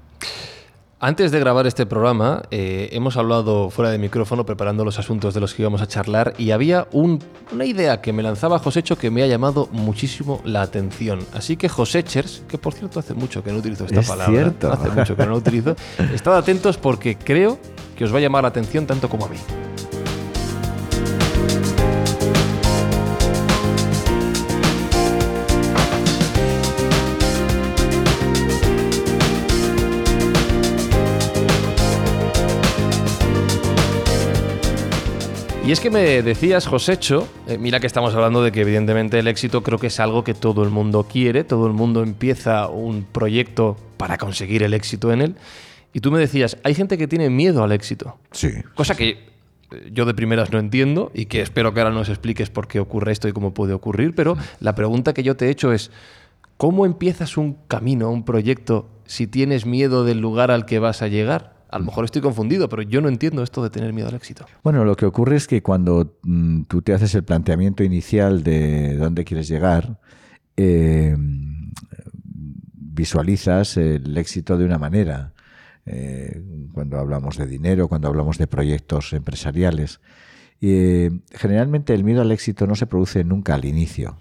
Antes 1.06 1.32
de 1.32 1.40
grabar 1.42 1.68
este 1.68 1.86
programa, 1.86 2.44
eh, 2.50 2.88
hemos 2.94 3.18
hablado 3.18 3.70
fuera 3.70 3.92
de 3.92 3.98
micrófono 3.98 4.46
preparando 4.46 4.86
los 4.86 5.00
asuntos 5.00 5.34
de 5.34 5.42
los 5.42 5.54
que 5.54 5.62
íbamos 5.62 5.82
a 5.82 5.88
charlar 5.88 6.34
y 6.38 6.52
había 6.52 6.88
una 6.94 7.66
idea 7.66 8.00
que 8.00 8.14
me 8.14 8.24
lanzaba 8.24 8.58
Josécho 8.58 8.98
que 8.98 9.12
me 9.12 9.22
ha 9.22 9.28
llamado 9.28 9.68
muchísimo 9.74 10.42
la 10.46 10.62
atención. 10.62 11.20
Así 11.34 11.58
que 11.58 11.68
Joséchers, 11.68 12.44
que 12.48 12.58
por 12.58 12.74
cierto 12.74 13.02
hace 13.02 13.16
mucho 13.16 13.44
que 13.44 13.52
no 13.52 13.58
utilizo 13.58 13.84
esta 13.84 14.02
palabra, 14.02 14.34
cierto. 14.34 14.72
hace 14.72 14.90
mucho 14.92 15.18
que 15.18 15.26
no 15.26 15.32
la 15.32 15.38
utilizo, 15.38 15.76
estad 16.14 16.38
atentos 16.38 16.78
porque 16.78 17.18
creo 17.18 17.60
que 17.98 18.06
os 18.06 18.14
va 18.14 18.20
a 18.20 18.22
llamar 18.22 18.44
la 18.44 18.50
atención 18.50 18.88
tanto 18.88 19.10
como 19.10 19.26
a 19.26 19.28
mí. 19.28 19.38
Y 35.66 35.72
es 35.72 35.80
que 35.80 35.90
me 35.90 36.22
decías, 36.22 36.68
Josécho, 36.68 37.26
eh, 37.48 37.58
mira 37.58 37.80
que 37.80 37.88
estamos 37.88 38.14
hablando 38.14 38.44
de 38.44 38.52
que 38.52 38.62
evidentemente 38.62 39.18
el 39.18 39.30
éxito 39.30 39.64
creo 39.64 39.80
que 39.80 39.88
es 39.88 39.98
algo 40.02 40.26
que 40.26 40.34
todo 40.34 40.62
el 40.64 40.70
mundo 40.70 41.08
quiere, 41.10 41.46
todo 41.46 41.68
el 41.68 41.74
mundo 41.74 42.04
empieza 42.04 42.68
un 42.68 43.06
proyecto 43.06 43.78
para 43.96 44.18
conseguir 44.18 44.62
el 44.64 44.74
éxito 44.74 45.14
en 45.14 45.22
él. 45.22 45.36
Y 45.94 46.02
tú 46.02 46.12
me 46.12 46.20
decías, 46.20 46.58
hay 46.64 46.76
gente 46.76 46.98
que 46.98 47.08
tiene 47.08 47.30
miedo 47.30 47.64
al 47.64 47.72
éxito. 47.72 48.18
Sí. 48.34 48.50
Cosa 48.76 48.96
que 48.96 49.10
eh, 49.10 49.90
yo 49.94 50.04
de 50.04 50.14
primeras 50.14 50.52
no 50.52 50.60
entiendo 50.60 51.12
y 51.14 51.28
que 51.28 51.40
espero 51.42 51.74
que 51.74 51.80
ahora 51.80 51.94
nos 51.94 52.10
expliques 52.10 52.50
por 52.50 52.68
qué 52.68 52.82
ocurre 52.82 53.14
esto 53.14 53.30
y 53.30 53.32
cómo 53.32 53.54
puede 53.54 53.72
ocurrir, 53.72 54.14
pero 54.14 54.36
la 54.60 54.76
pregunta 54.76 55.14
que 55.14 55.24
yo 55.24 55.38
te 55.38 55.46
he 55.46 55.50
hecho 55.50 55.72
es, 55.72 55.92
¿cómo 56.58 56.86
empiezas 56.86 57.38
un 57.38 57.58
camino, 57.70 58.12
un 58.12 58.26
proyecto, 58.26 58.90
si 59.06 59.28
tienes 59.28 59.66
miedo 59.66 60.04
del 60.04 60.20
lugar 60.20 60.52
al 60.52 60.66
que 60.66 60.80
vas 60.80 61.02
a 61.02 61.08
llegar? 61.08 61.54
A 61.74 61.80
lo 61.80 61.86
mejor 61.86 62.06
estoy 62.06 62.22
confundido, 62.22 62.70
pero 62.70 62.84
yo 62.84 63.02
no 63.02 63.10
entiendo 63.10 63.42
esto 63.42 63.64
de 63.64 63.72
tener 63.72 63.94
miedo 63.94 64.08
al 64.08 64.14
éxito. 64.14 64.46
Bueno, 64.64 64.86
lo 64.86 64.96
que 64.96 65.08
ocurre 65.08 65.38
es 65.38 65.48
que 65.48 65.64
cuando 65.64 66.20
mm, 66.22 66.66
tú 66.66 66.84
te 66.84 66.94
haces 66.94 67.16
el 67.16 67.24
planteamiento 67.24 67.84
inicial 67.84 68.44
de 68.44 68.96
dónde 68.96 69.26
quieres 69.26 69.48
llegar, 69.48 70.00
eh, 70.56 71.16
visualizas 72.76 73.78
el 73.78 74.16
éxito 74.16 74.56
de 74.56 74.66
una 74.66 74.78
manera. 74.78 75.34
Eh, 75.88 76.44
cuando 76.74 77.00
hablamos 77.00 77.38
de 77.38 77.48
dinero, 77.48 77.88
cuando 77.88 78.08
hablamos 78.08 78.38
de 78.38 78.46
proyectos 78.46 79.12
empresariales. 79.14 80.00
Eh, 80.62 81.10
generalmente 81.32 81.96
el 81.96 82.04
miedo 82.04 82.22
al 82.22 82.32
éxito 82.32 82.68
no 82.68 82.76
se 82.76 82.86
produce 82.86 83.24
nunca 83.24 83.56
al 83.56 83.66
inicio. 83.66 84.20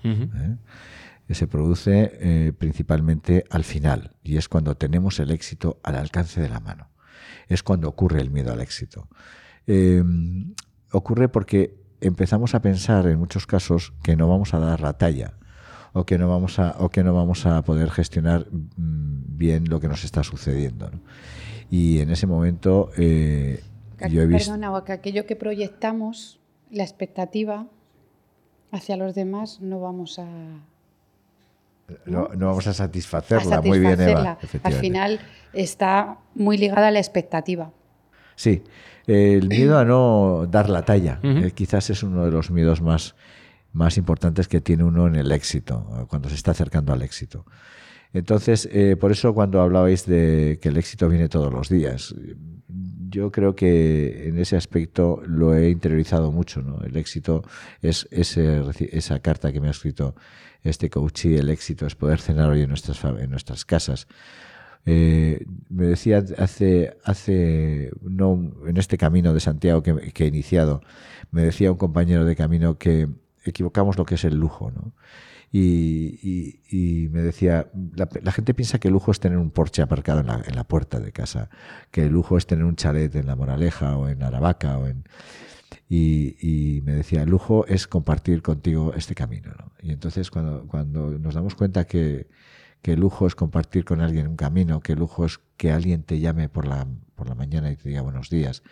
Se 1.29 1.47
produce 1.47 2.55
principalmente 2.59 3.45
al 3.51 3.65
final 3.65 4.17
y 4.23 4.39
es 4.39 4.49
cuando 4.49 4.75
tenemos 4.75 5.21
el 5.21 5.31
éxito 5.31 5.81
al 5.83 5.97
alcance 5.97 6.41
de 6.41 6.49
la 6.49 6.61
mano 6.61 6.92
es 7.49 7.63
cuando 7.63 7.89
ocurre 7.89 8.21
el 8.21 8.31
miedo 8.31 8.53
al 8.53 8.61
éxito. 8.61 9.09
Em, 9.67 10.55
ocurre 10.93 11.29
porque 11.29 11.77
empezamos 12.01 12.55
a 12.55 12.63
pensar 12.63 13.07
en 13.07 13.19
muchos 13.19 13.47
casos 13.47 13.93
que 14.03 14.17
no 14.17 14.29
vamos 14.29 14.55
a 14.55 14.59
dar 14.59 14.81
la 14.81 14.95
talla 14.95 15.35
o 15.93 16.05
que 16.05 16.19
no 16.19 16.29
vamos 16.29 16.59
a, 16.59 16.77
o 16.79 16.89
que 16.89 17.05
no 17.05 17.15
vamos 17.15 17.47
a 17.47 17.63
poder 17.63 17.91
gestionar 17.91 18.47
mm, 18.51 19.37
bien 19.37 19.69
lo 19.69 19.81
que 19.81 19.89
nos 19.89 20.05
está 20.05 20.23
sucediendo. 20.25 20.91
Y 21.71 22.01
en 22.01 22.11
ese 22.11 22.27
momento 22.27 22.91
eh, 22.97 23.63
yo 24.11 24.23
he 24.23 24.27
visto... 24.27 24.53
Perdona, 24.53 24.85
que 24.85 24.93
aquello 24.93 25.27
que 25.27 25.37
proyectamos, 25.37 26.41
la 26.71 26.83
expectativa 26.83 27.67
hacia 28.71 28.97
los 28.97 29.15
demás, 29.15 29.61
no 29.61 29.81
vamos 29.81 30.19
a... 30.19 30.27
No, 32.07 32.29
vamos 32.35 32.67
a 32.67 32.73
satisfacerla. 32.73 33.61
Muy 33.61 33.79
bien, 33.79 34.01
Eva. 34.01 34.39
Al 34.63 34.73
final 34.75 35.21
está 35.53 36.19
muy 36.35 36.59
ligada 36.59 36.89
a 36.89 36.91
la 36.91 36.99
expectativa. 36.99 37.73
Sí, 38.35 38.63
el 39.07 39.49
miedo 39.49 39.79
a 39.79 39.85
no 39.85 40.47
dar 40.51 40.69
la 40.69 40.83
talla, 40.85 41.21
eh, 41.23 41.53
quizás 41.55 41.91
es 41.91 42.03
uno 42.03 42.25
de 42.25 42.31
los 42.31 42.51
miedos 42.51 42.81
más, 42.81 43.15
más 43.73 43.97
importantes 43.99 44.49
que 44.49 44.61
tiene 44.61 44.85
uno 44.85 45.07
en 45.07 45.17
el 45.17 45.33
éxito, 45.33 46.07
cuando 46.09 46.29
se 46.29 46.37
está 46.37 46.53
acercando 46.53 46.93
al 46.93 47.03
éxito. 47.03 47.45
Entonces, 48.15 48.69
eh, 48.73 48.97
por 48.97 49.11
eso 49.11 49.33
cuando 49.33 49.61
hablabais 49.61 50.07
de 50.07 50.59
que 50.61 50.69
el 50.69 50.77
éxito 50.77 51.09
viene 51.09 51.29
todos 51.29 51.53
los 51.53 51.69
días, 51.69 52.15
yo 53.13 53.31
creo 53.31 53.55
que 53.55 54.29
en 54.29 54.39
ese 54.39 54.57
aspecto 54.57 55.23
lo 55.27 55.55
he 55.55 55.71
interiorizado 55.71 56.33
mucho. 56.33 56.63
¿no? 56.63 56.81
El 56.83 56.97
éxito 56.97 57.45
es 57.83 58.09
ese, 58.11 58.63
esa 58.91 59.21
carta 59.21 59.53
que 59.53 59.61
me 59.61 59.69
ha 59.69 59.71
escrito 59.71 60.17
este 60.65 60.91
coach 60.91 61.27
el 61.27 61.51
éxito 61.51 61.87
es 61.87 61.95
poder 61.95 62.21
cenar 62.21 62.51
hoy 62.51 62.63
en 62.63 62.69
nuestras, 62.69 63.03
en 63.05 63.31
nuestras 63.31 63.65
casas 63.65 64.07
Eh, 64.85 65.45
me 65.69 65.87
decía 65.87 66.25
hace, 66.39 66.97
hace 67.05 67.93
no, 68.03 68.53
en 68.67 68.77
este 68.77 68.99
camino 68.99 69.33
de 69.33 69.39
Santiago 69.39 69.81
que, 69.81 70.13
que, 70.13 70.25
he 70.25 70.27
iniciado, 70.27 70.81
me 71.31 71.43
decía 71.43 71.71
un 71.71 71.79
compañero 71.79 72.25
de 72.25 72.35
camino 72.35 72.79
que 72.79 73.09
equivocamos 73.45 73.97
lo 73.97 74.05
que 74.05 74.17
es 74.17 74.25
el 74.25 74.35
lujo, 74.35 74.73
¿no? 74.73 74.93
Y, 75.55 76.61
y, 76.71 77.09
me 77.11 77.21
decía, 77.21 77.71
la, 77.95 78.33
gente 78.33 78.55
piensa 78.55 78.79
que 78.79 78.89
el 78.89 78.95
lujo 78.95 79.11
es 79.11 79.21
tener 79.21 79.37
un 79.37 79.51
Porsche 79.51 79.83
aparcado 79.83 80.21
en 80.21 80.29
la, 80.29 80.43
en 80.47 80.57
la, 80.57 80.65
puerta 80.65 80.99
de 80.99 81.13
casa, 81.13 81.51
que 81.91 82.05
el 82.05 82.09
lujo 82.09 82.39
es 82.39 82.47
tener 82.47 82.65
un 82.65 82.75
chalet 82.75 83.15
en 83.15 83.27
La 83.27 83.37
Moraleja 83.37 83.99
o 83.99 84.09
en 84.09 84.23
Aravaca 84.23 84.79
o 84.79 84.87
en... 84.87 85.05
Y, 85.91 86.81
me 86.85 86.93
decía, 86.93 87.23
el 87.23 87.29
lujo 87.29 87.67
es 87.67 87.87
compartir 87.87 88.41
contigo 88.41 88.95
este 88.97 89.15
camino. 89.15 89.53
¿no? 89.59 89.73
Y 89.83 89.93
entonces 89.93 90.31
cuando, 90.31 90.67
cuando 90.67 91.19
nos 91.19 91.35
damos 91.35 91.55
cuenta 91.55 91.87
que, 91.87 92.29
que 92.81 92.95
el 92.95 93.01
lujo 93.01 93.27
es 93.27 93.35
compartir 93.35 93.85
con 93.85 94.01
alguien 94.01 94.29
un 94.29 94.37
camino, 94.37 94.81
que 94.81 94.95
el 94.95 95.01
lujo 95.01 95.27
es 95.27 95.39
que 95.59 95.71
alguien 95.71 96.03
te 96.03 96.19
llame 96.19 96.49
por 96.49 96.67
la, 96.67 96.89
por 97.15 97.29
la 97.29 97.35
mañana 97.35 97.71
y 97.71 97.77
te 97.77 97.91
diga 97.91 98.01
buenos 98.01 98.31
días, 98.31 98.63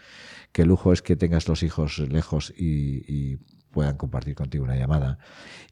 que 0.52 0.62
el 0.62 0.68
lujo 0.68 0.94
es 0.94 1.02
que 1.02 1.14
tengas 1.14 1.46
los 1.46 1.62
hijos 1.62 1.98
lejos 1.98 2.54
y, 2.56 3.04
y 3.06 3.38
puedan 3.70 3.96
compartir 3.96 4.34
contigo 4.34 4.64
una 4.64 4.76
llamada 4.76 5.18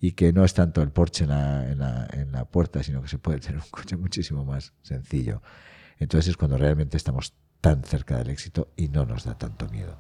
y 0.01 0.13
que 0.13 0.33
no 0.33 0.45
es 0.45 0.55
tanto 0.55 0.83
el 0.83 0.91
porche 0.91 1.25
en 1.25 1.31
la, 1.31 1.71
en, 1.71 1.79
la, 1.79 2.09
en 2.13 2.33
la, 2.33 2.45
puerta, 2.45 2.83
sino 2.83 3.03
que 3.03 3.09
se 3.09 3.19
puede 3.19 3.41
tener 3.41 3.57
un 3.57 3.71
coche 3.71 3.97
muchísimo 3.97 4.45
más 4.45 4.73
sencillo. 4.83 5.43
Entonces 5.99 6.29
es 6.29 6.37
cuando 6.37 6.57
realmente 6.57 6.97
estamos 6.97 7.35
tan 7.61 7.83
cerca 7.83 8.17
del 8.17 8.31
éxito 8.31 8.69
y 8.77 8.89
no 8.89 9.05
nos 9.05 9.25
da 9.25 9.37
tanto 9.37 9.69
miedo. 9.69 9.99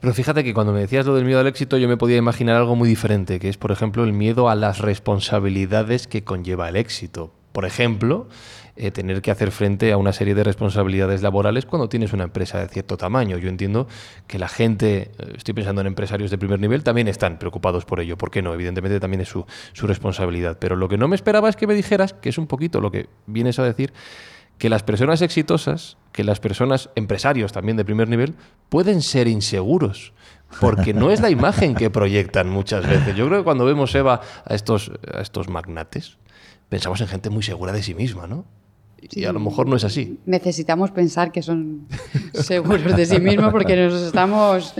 Pero 0.00 0.14
fíjate 0.14 0.44
que 0.44 0.54
cuando 0.54 0.72
me 0.72 0.80
decías 0.80 1.04
lo 1.04 1.14
del 1.14 1.24
miedo 1.26 1.40
al 1.40 1.46
éxito, 1.46 1.76
yo 1.76 1.88
me 1.88 1.98
podía 1.98 2.16
imaginar 2.16 2.56
algo 2.56 2.74
muy 2.74 2.88
diferente, 2.88 3.38
que 3.38 3.48
es, 3.48 3.58
por 3.58 3.70
ejemplo, 3.70 4.04
el 4.04 4.12
miedo 4.12 4.48
a 4.48 4.54
las 4.54 4.78
responsabilidades 4.78 6.06
que 6.06 6.24
conlleva 6.24 6.68
el 6.68 6.76
éxito. 6.76 7.34
Por 7.52 7.64
ejemplo, 7.64 8.28
eh, 8.76 8.90
tener 8.90 9.20
que 9.20 9.30
hacer 9.30 9.50
frente 9.50 9.92
a 9.92 9.96
una 9.96 10.12
serie 10.12 10.34
de 10.34 10.44
responsabilidades 10.44 11.22
laborales 11.22 11.66
cuando 11.66 11.88
tienes 11.88 12.12
una 12.12 12.24
empresa 12.24 12.60
de 12.60 12.68
cierto 12.68 12.96
tamaño. 12.96 13.36
Yo 13.36 13.48
entiendo 13.48 13.88
que 14.26 14.38
la 14.38 14.48
gente, 14.48 15.10
eh, 15.18 15.32
estoy 15.36 15.54
pensando 15.54 15.80
en 15.80 15.88
empresarios 15.88 16.30
de 16.30 16.38
primer 16.38 16.60
nivel, 16.60 16.82
también 16.82 17.08
están 17.08 17.38
preocupados 17.38 17.84
por 17.84 18.00
ello. 18.00 18.16
¿Por 18.16 18.30
qué 18.30 18.40
no? 18.40 18.54
Evidentemente 18.54 19.00
también 19.00 19.20
es 19.20 19.28
su, 19.28 19.44
su 19.72 19.86
responsabilidad. 19.86 20.58
Pero 20.58 20.76
lo 20.76 20.88
que 20.88 20.96
no 20.96 21.08
me 21.08 21.16
esperaba 21.16 21.48
es 21.48 21.56
que 21.56 21.66
me 21.66 21.74
dijeras, 21.74 22.14
que 22.14 22.28
es 22.28 22.38
un 22.38 22.46
poquito 22.46 22.80
lo 22.80 22.90
que 22.90 23.08
vienes 23.26 23.58
a 23.58 23.64
decir, 23.64 23.92
que 24.58 24.68
las 24.68 24.82
personas 24.82 25.22
exitosas, 25.22 25.96
que 26.12 26.22
las 26.22 26.38
personas 26.38 26.90
empresarios 26.94 27.52
también 27.52 27.76
de 27.76 27.84
primer 27.84 28.08
nivel, 28.08 28.34
pueden 28.68 29.02
ser 29.02 29.26
inseguros 29.26 30.12
porque 30.60 30.94
no 30.94 31.10
es 31.10 31.20
la 31.20 31.30
imagen 31.38 31.74
que 31.74 31.90
proyectan 31.90 32.48
muchas 32.48 32.86
veces. 32.86 33.16
Yo 33.16 33.26
creo 33.26 33.40
que 33.40 33.44
cuando 33.44 33.64
vemos, 33.64 33.94
Eva, 33.94 34.20
a 34.44 34.54
estos, 34.54 34.92
a 35.12 35.20
estos 35.20 35.48
magnates, 35.48 36.18
pensamos 36.70 37.00
en 37.02 37.08
gente 37.08 37.28
muy 37.28 37.42
segura 37.42 37.72
de 37.72 37.82
sí 37.82 37.94
misma, 37.94 38.26
¿no? 38.26 38.46
Y 39.02 39.24
a 39.24 39.32
lo 39.32 39.40
mejor 39.40 39.66
no 39.66 39.76
es 39.76 39.84
así. 39.84 40.18
Necesitamos 40.26 40.90
pensar 40.90 41.32
que 41.32 41.42
son 41.42 41.86
seguros 42.34 42.96
de 42.96 43.06
sí 43.06 43.18
mismos 43.18 43.50
porque 43.50 43.74
nos 43.76 44.02
estamos 44.02 44.74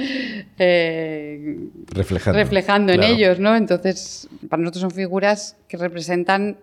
eh, 0.59 1.69
reflejando, 1.89 2.39
reflejando 2.39 2.93
en 2.93 3.03
ellos, 3.03 3.41
¿no? 3.41 3.57
Entonces, 3.57 4.29
para 4.49 4.63
nosotros 4.63 4.83
son 4.83 4.91
figuras 4.91 5.57
que 5.69 5.77
representan 5.77 6.59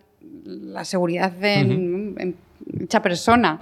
la 0.46 0.86
seguridad 0.86 1.34
en, 1.44 2.36
mucha 2.80 3.02
persona, 3.02 3.62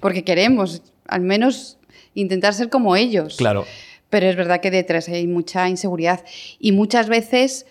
porque 0.00 0.24
queremos 0.24 0.82
al 1.06 1.20
menos 1.20 1.78
intentar 2.14 2.52
ser 2.52 2.68
como 2.68 2.96
ellos. 2.96 3.36
Claro. 3.36 3.64
Pero 4.10 4.26
es 4.26 4.36
verdad 4.36 4.60
que 4.60 4.70
detrás 4.70 5.08
hay 5.08 5.26
mucha 5.26 5.68
inseguridad 5.68 6.24
y 6.58 6.72
muchas 6.72 7.08
veces 7.08 7.66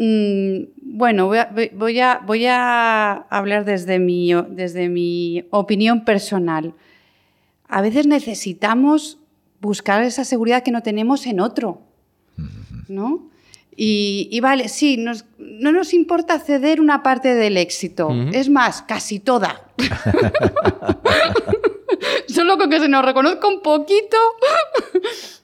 bueno, 0.00 1.26
voy 1.26 2.00
a, 2.00 2.22
voy, 2.26 2.46
a, 2.46 3.12
hablar 3.28 3.66
desde 3.66 3.98
mi, 3.98 4.32
desde 4.48 4.88
mi 4.88 5.44
opinión 5.50 6.04
personal. 6.04 6.74
A 7.68 7.82
veces 7.82 8.06
necesitamos 8.06 9.18
buscar 9.60 10.02
esa 10.02 10.24
seguridad 10.24 10.62
que 10.62 10.70
no 10.70 10.82
tenemos 10.82 11.26
en 11.26 11.40
otro, 11.40 11.82
¿no? 12.88 13.28
Y, 13.76 14.38
vale, 14.40 14.68
sí, 14.68 14.96
no 14.96 15.72
nos 15.72 15.94
importa 15.94 16.38
ceder 16.38 16.80
una 16.80 17.02
parte 17.02 17.34
del 17.34 17.56
éxito, 17.56 18.10
es 18.32 18.48
más, 18.48 18.82
casi 18.82 19.20
toda. 19.20 19.68
Solo 22.28 22.58
con 22.58 22.70
que 22.70 22.78
se 22.78 22.88
nos 22.88 23.04
reconozca 23.04 23.48
un 23.48 23.62
poquito, 23.62 24.16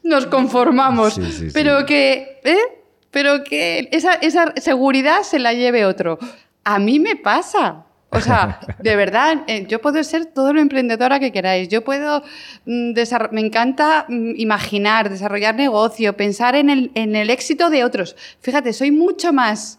nos 0.03 0.27
conformamos. 0.27 1.19
Pero 1.53 1.87
que, 1.87 2.41
¿eh? 2.45 2.86
Pero 3.17 3.45
que 3.45 3.89
esa, 3.93 4.21
seguridad 4.57 5.23
se 5.23 5.39
la 5.39 5.55
lleve 5.55 5.87
otro. 5.87 6.19
A 6.65 6.79
mí 6.79 7.01
me 7.01 7.17
pasa. 7.17 7.87
O 8.11 8.21
sea, 8.21 8.61
de 8.79 8.95
verdad, 8.95 9.43
eh, 9.47 9.65
yo 9.67 9.81
puedo 9.81 10.05
ser 10.05 10.27
todo 10.27 10.53
lo 10.53 10.61
emprendedora 10.61 11.19
que 11.19 11.33
queráis. 11.33 11.71
Yo 11.71 11.83
puedo, 11.83 12.23
mm, 12.67 12.93
me 13.31 13.41
encanta 13.41 14.05
mm, 14.07 14.33
imaginar, 14.37 15.09
desarrollar 15.09 15.55
negocio, 15.55 16.15
pensar 16.15 16.57
en 16.57 16.69
el, 16.69 16.91
en 16.95 17.17
el 17.17 17.31
éxito 17.31 17.71
de 17.71 17.85
otros. 17.85 18.17
Fíjate, 18.43 18.75
soy 18.75 18.91
mucho 18.91 19.33
más 19.33 19.79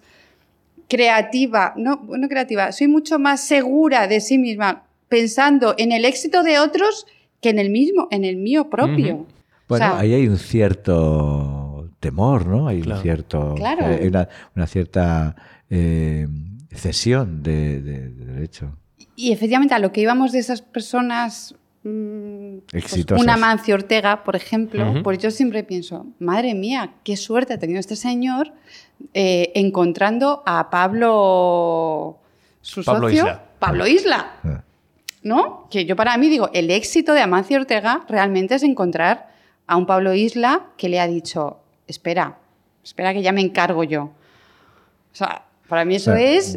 creativa, 0.89 1.75
no, 1.77 2.08
no 2.10 2.27
creativa, 2.29 2.72
soy 2.72 2.88
mucho 2.88 3.20
más 3.20 3.41
segura 3.41 4.08
de 4.08 4.20
sí 4.20 4.39
misma 4.39 4.86
pensando 5.10 5.75
en 5.77 5.91
el 5.91 6.06
éxito 6.06 6.41
de 6.41 6.58
otros 6.58 7.06
que 7.39 7.50
en 7.50 7.60
el 7.60 7.70
mismo, 7.70 8.08
en 8.10 8.25
el 8.25 8.38
mío 8.38 8.72
propio. 8.72 9.27
Bueno, 9.67 9.94
ahí 9.96 10.15
hay 10.15 10.27
un 10.27 10.39
cierto 10.39 11.66
temor, 12.00 12.46
¿no? 12.46 12.68
Hay 12.68 12.82
un 12.82 12.98
cierto, 13.01 13.56
eh, 13.58 14.12
una, 14.56 14.68
cierta 14.68 15.36
eh, 15.70 16.27
cesión 16.72 17.44
de, 17.44 17.82
derecho. 17.82 18.77
Y 19.16 19.32
efectivamente 19.32 19.74
a 19.74 19.80
lo 19.80 19.92
que 19.92 20.01
íbamos 20.01 20.32
de 20.32 20.39
esas 20.39 20.62
personas 20.62 21.56
mm, 21.84 22.58
pues 22.72 23.06
una 23.12 23.36
Mancio 23.38 23.75
Ortega, 23.75 24.24
por 24.24 24.36
ejemplo, 24.36 25.01
pues 25.04 25.18
yo 25.18 25.32
siempre 25.32 25.63
pienso, 25.63 26.06
madre 26.20 26.54
mía, 26.54 26.94
qué 27.04 27.18
suerte 27.18 27.54
ha 27.54 27.60
tenido 27.60 27.80
este 27.80 27.96
señor 27.96 28.54
eh, 29.13 29.51
encontrando 29.56 30.44
a 30.46 30.70
Pablo, 30.70 32.20
su 32.62 32.84
Pablo 32.84 33.08
socio, 33.08 33.24
Isla. 33.24 33.44
Pablo 33.60 33.88
Isla. 33.88 34.32
Ah. 34.44 34.63
¿No? 35.24 35.68
Que 35.70 35.86
yo 35.86 35.96
para 35.96 36.16
mí 36.18 36.30
digo, 36.30 36.50
el 36.54 36.70
éxito 36.70 37.13
de 37.13 37.22
Amancio 37.22 37.58
Ortega 37.58 38.06
realmente 38.08 38.56
es 38.56 38.63
encontrar 38.63 39.30
a 39.66 39.75
un 39.75 39.86
Pablo 39.86 40.13
Isla 40.13 40.68
que 40.77 40.89
le 40.89 41.00
ha 41.00 41.08
dicho, 41.08 41.60
espera, 41.88 42.39
espera 42.84 43.13
que 43.13 43.22
ya 43.22 43.32
me 43.32 43.41
encargo 43.41 43.84
yo. 43.84 44.03
O 44.03 45.15
sea, 45.15 45.46
para 45.67 45.86
mí 45.86 45.96
eso 45.96 46.13
es... 46.15 46.56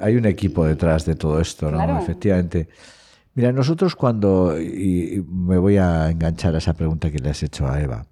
hay 0.00 0.16
un 0.16 0.26
equipo 0.26 0.64
detrás 0.64 1.04
de 1.06 1.14
todo 1.14 1.40
esto, 1.40 1.70
¿no? 1.70 1.98
Efectivamente. 1.98 2.68
Mira, 3.34 3.52
nosotros 3.52 3.96
cuando, 3.96 4.58
y 4.58 5.22
me 5.28 5.58
voy 5.58 5.76
a 5.76 6.10
enganchar 6.10 6.54
a 6.54 6.58
esa 6.58 6.74
pregunta 6.74 7.10
que 7.10 7.18
le 7.18 7.30
has 7.30 7.42
hecho 7.42 7.68
a 7.68 7.80
Eva, 7.80 8.06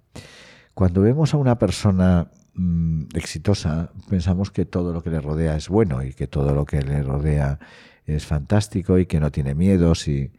cuando 0.73 1.01
vemos 1.01 1.33
a 1.33 1.37
una 1.37 1.57
persona 1.57 2.29
mm, 2.53 3.05
exitosa, 3.15 3.91
pensamos 4.09 4.51
que 4.51 4.65
todo 4.65 4.93
lo 4.93 5.01
que 5.01 5.09
le 5.09 5.21
rodea 5.21 5.55
es 5.55 5.69
bueno 5.69 6.03
y 6.03 6.13
que 6.13 6.27
todo 6.27 6.53
lo 6.53 6.65
que 6.65 6.81
le 6.81 7.01
rodea 7.01 7.59
es 8.05 8.25
fantástico 8.25 8.99
y 8.99 9.05
que 9.05 9.19
no 9.19 9.31
tiene 9.31 9.55
miedos. 9.55 10.07
Y... 10.07 10.31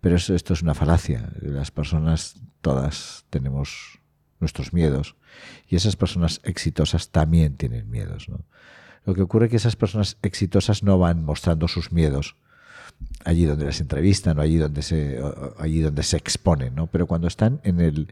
Pero 0.00 0.16
eso, 0.16 0.34
esto 0.34 0.52
es 0.52 0.62
una 0.62 0.74
falacia. 0.74 1.30
Las 1.40 1.70
personas 1.70 2.40
todas 2.60 3.24
tenemos 3.30 4.01
nuestros 4.42 4.74
miedos. 4.74 5.16
Y 5.68 5.76
esas 5.76 5.96
personas 5.96 6.40
exitosas 6.44 7.08
también 7.08 7.56
tienen 7.56 7.90
miedos. 7.90 8.26
Lo 9.06 9.14
que 9.14 9.22
ocurre 9.22 9.46
es 9.46 9.50
que 9.50 9.56
esas 9.56 9.76
personas 9.76 10.18
exitosas 10.22 10.82
no 10.82 10.98
van 10.98 11.24
mostrando 11.24 11.66
sus 11.68 11.92
miedos 11.92 12.36
allí 13.24 13.44
donde 13.44 13.64
las 13.64 13.80
entrevistan 13.80 14.38
o 14.38 14.42
allí 14.42 14.56
donde 14.56 14.82
se, 14.82 15.20
allí 15.58 15.80
donde 15.80 16.02
se 16.02 16.16
exponen, 16.16 16.74
¿no? 16.74 16.86
Pero 16.86 17.06
cuando 17.06 17.28
están 17.28 17.60
en 17.64 17.80
el, 17.80 18.08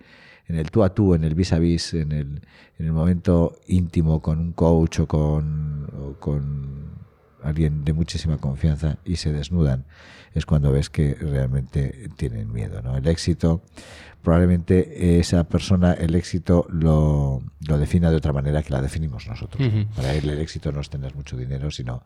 en 0.48 0.56
el 0.56 0.70
tú 0.70 0.82
a 0.82 0.94
tú, 0.94 1.14
en 1.14 1.24
el 1.24 1.34
vis 1.34 1.52
a 1.52 1.58
vis, 1.58 1.94
en 1.94 2.12
el, 2.12 2.42
en 2.78 2.86
el 2.86 2.92
momento 2.92 3.58
íntimo 3.66 4.20
con 4.20 4.38
un 4.38 4.52
coach 4.52 5.00
o 5.00 5.06
con, 5.06 5.88
o 5.96 6.20
con 6.20 6.90
alguien 7.42 7.84
de 7.84 7.92
muchísima 7.92 8.38
confianza 8.38 8.98
y 9.04 9.16
se 9.16 9.32
desnudan, 9.32 9.84
es 10.34 10.46
cuando 10.46 10.72
ves 10.72 10.90
que 10.90 11.14
realmente 11.14 12.08
tienen 12.16 12.52
miedo. 12.52 12.82
¿no? 12.82 12.96
El 12.96 13.06
éxito, 13.08 13.62
probablemente 14.22 15.18
esa 15.18 15.44
persona, 15.44 15.92
el 15.92 16.14
éxito 16.14 16.66
lo, 16.70 17.42
lo 17.66 17.78
defina 17.78 18.10
de 18.10 18.16
otra 18.16 18.32
manera 18.32 18.62
que 18.62 18.72
la 18.72 18.82
definimos 18.82 19.26
nosotros. 19.26 19.68
Para 19.96 20.14
él 20.14 20.28
el 20.28 20.38
éxito 20.38 20.72
no 20.72 20.80
es 20.80 20.90
tener 20.90 21.14
mucho 21.14 21.36
dinero, 21.36 21.70
sino 21.70 22.02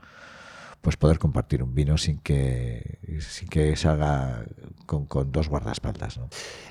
pues 0.85 0.99
poder 0.99 1.19
compartir 1.19 1.63
un 1.63 1.75
vino 1.75 1.97
sin 1.97 2.19
que, 2.19 2.99
sin 3.19 3.49
que 3.49 3.75
salga 3.75 4.45
con, 4.85 5.07
con 5.07 5.33
dos 5.33 5.49
guardaespaldas. 5.49 6.19
¿no? 6.19 6.29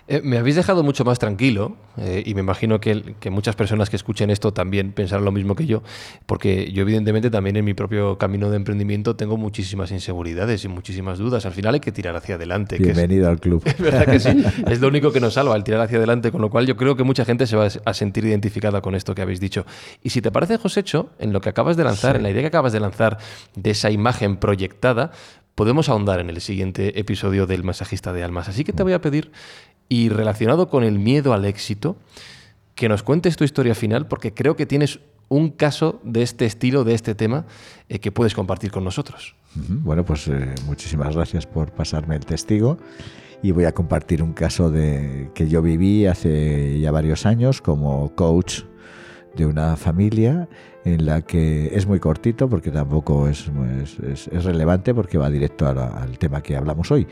Eh, 0.07 0.21
me 0.23 0.37
habéis 0.37 0.55
dejado 0.55 0.83
mucho 0.83 1.03
más 1.03 1.17
tranquilo 1.17 1.77
eh, 1.97 2.21
y 2.23 2.35
me 2.35 2.41
imagino 2.41 2.79
que, 2.79 3.15
que, 3.19 3.31
muchas 3.31 3.55
personas 3.55 3.89
que 3.89 3.95
escuchen 3.95 4.29
esto 4.29 4.53
también 4.53 4.91
pensarán 4.91 5.25
lo 5.25 5.31
mismo 5.31 5.55
que 5.55 5.65
yo, 5.65 5.81
porque 6.27 6.71
yo 6.71 6.83
evidentemente 6.83 7.31
también 7.31 7.55
en 7.55 7.65
mi 7.65 7.73
propio 7.73 8.19
camino 8.19 8.51
de 8.51 8.57
emprendimiento 8.57 9.15
tengo 9.15 9.35
muchísimas 9.37 9.91
inseguridades 9.91 10.63
y 10.63 10.67
muchísimas 10.67 11.17
dudas. 11.17 11.47
Al 11.47 11.53
final 11.53 11.73
hay 11.73 11.79
que 11.79 11.91
tirar 11.91 12.15
hacia 12.15 12.35
adelante. 12.35 12.77
Bienvenido 12.77 13.29
al 13.29 13.39
club. 13.39 13.63
Es 13.73 13.79
verdad 13.79 14.05
que 14.05 14.19
sí, 14.19 14.29
es 14.67 14.79
lo 14.79 14.89
único 14.89 15.11
que 15.11 15.19
nos 15.19 15.33
salva, 15.33 15.55
el 15.55 15.63
tirar 15.63 15.81
hacia 15.81 15.97
adelante, 15.97 16.31
con 16.31 16.41
lo 16.41 16.51
cual 16.51 16.67
yo 16.67 16.77
creo 16.77 16.95
que 16.95 17.03
mucha 17.03 17.25
gente 17.25 17.47
se 17.47 17.55
va 17.55 17.67
a 17.85 17.93
sentir 17.95 18.25
identificada 18.25 18.81
con 18.81 18.93
esto 18.93 19.15
que 19.15 19.23
habéis 19.23 19.39
dicho. 19.39 19.65
Y 20.03 20.11
si 20.11 20.21
te 20.21 20.29
parece, 20.31 20.57
Josécho, 20.57 21.09
en 21.17 21.33
lo 21.33 21.41
que 21.41 21.49
acabas 21.49 21.77
de 21.77 21.83
lanzar, 21.83 22.15
en 22.15 22.23
la 22.23 22.29
idea 22.29 22.41
que 22.41 22.47
acabas 22.47 22.73
de 22.73 22.79
lanzar 22.79 23.17
de 23.55 23.71
esa 23.71 23.89
imagen 23.89 24.02
imagen 24.03 24.35
proyectada, 24.35 25.11
podemos 25.55 25.87
ahondar 25.87 26.19
en 26.19 26.29
el 26.29 26.41
siguiente 26.41 26.99
episodio 26.99 27.47
del 27.47 27.63
Masajista 27.63 28.11
de 28.11 28.21
Almas. 28.21 28.49
Así 28.49 28.65
que 28.65 28.73
te 28.73 28.83
voy 28.83 28.91
a 28.91 28.99
pedir, 28.99 29.31
y 29.87 30.09
relacionado 30.09 30.67
con 30.67 30.83
el 30.83 30.99
miedo 30.99 31.33
al 31.33 31.45
éxito, 31.45 31.95
que 32.75 32.89
nos 32.89 33.01
cuentes 33.01 33.37
tu 33.37 33.45
historia 33.45 33.75
final, 33.75 34.07
porque 34.07 34.33
creo 34.33 34.57
que 34.57 34.65
tienes 34.65 34.99
un 35.29 35.51
caso 35.51 36.01
de 36.03 36.21
este 36.21 36.45
estilo, 36.45 36.83
de 36.83 36.95
este 36.95 37.15
tema, 37.15 37.45
eh, 37.87 37.99
que 37.99 38.11
puedes 38.11 38.35
compartir 38.35 38.71
con 38.71 38.83
nosotros. 38.83 39.35
Bueno, 39.55 40.03
pues 40.03 40.27
eh, 40.27 40.53
muchísimas 40.65 41.15
gracias 41.15 41.47
por 41.47 41.71
pasarme 41.71 42.17
el 42.17 42.25
testigo 42.25 42.77
y 43.41 43.51
voy 43.51 43.63
a 43.63 43.71
compartir 43.71 44.21
un 44.21 44.33
caso 44.33 44.69
de, 44.69 45.29
que 45.33 45.47
yo 45.47 45.61
viví 45.61 46.07
hace 46.07 46.77
ya 46.81 46.91
varios 46.91 47.25
años 47.25 47.61
como 47.61 48.13
coach 48.15 48.63
de 49.35 49.45
una 49.45 49.75
familia 49.75 50.47
en 50.85 51.05
la 51.05 51.21
que 51.21 51.75
es 51.75 51.87
muy 51.87 51.99
cortito 51.99 52.49
porque 52.49 52.71
tampoco 52.71 53.27
es, 53.27 53.49
es, 54.03 54.43
relevante 54.43 54.93
porque 54.93 55.17
va 55.17 55.29
directo 55.29 55.67
al 55.67 56.17
tema 56.17 56.41
que 56.41 56.55
hablamos 56.55 56.91
hoy. 56.91 57.07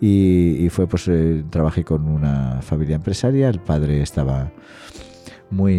Y, 0.00 0.68
fue 0.70 0.86
pues 0.86 1.08
eh, 1.08 1.44
trabajé 1.50 1.84
con 1.84 2.06
una 2.08 2.60
familia 2.62 2.96
empresaria, 2.96 3.48
el 3.48 3.60
padre 3.60 4.02
estaba 4.02 4.52
muy, 5.50 5.76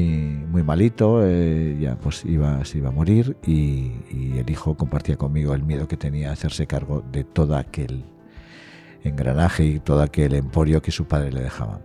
muy 0.50 0.64
malito, 0.64 1.22
eh, 1.24 1.78
ya 1.80 1.98
pues 1.98 2.26
iba, 2.26 2.64
se 2.66 2.80
iba 2.80 2.90
a 2.90 2.92
morir 2.92 3.38
y, 3.46 3.92
y, 4.10 4.38
el 4.38 4.50
hijo 4.50 4.76
compartía 4.76 5.18
conmigo 5.18 5.54
el 5.54 5.64
miedo 5.64 5.88
que 5.88 5.98
tenía 5.98 6.30
a 6.30 6.34
hacerse 6.34 6.68
cargo 6.68 7.04
de 7.12 7.24
todo 7.24 7.56
aquel 7.56 8.04
engranaje 9.04 9.66
y 9.66 9.80
todo 9.80 10.02
aquel 10.02 10.34
emporio 10.34 10.82
que 10.82 10.92
su 10.92 11.06
padre 11.06 11.32
le 11.32 11.42
dejaba. 11.42 11.80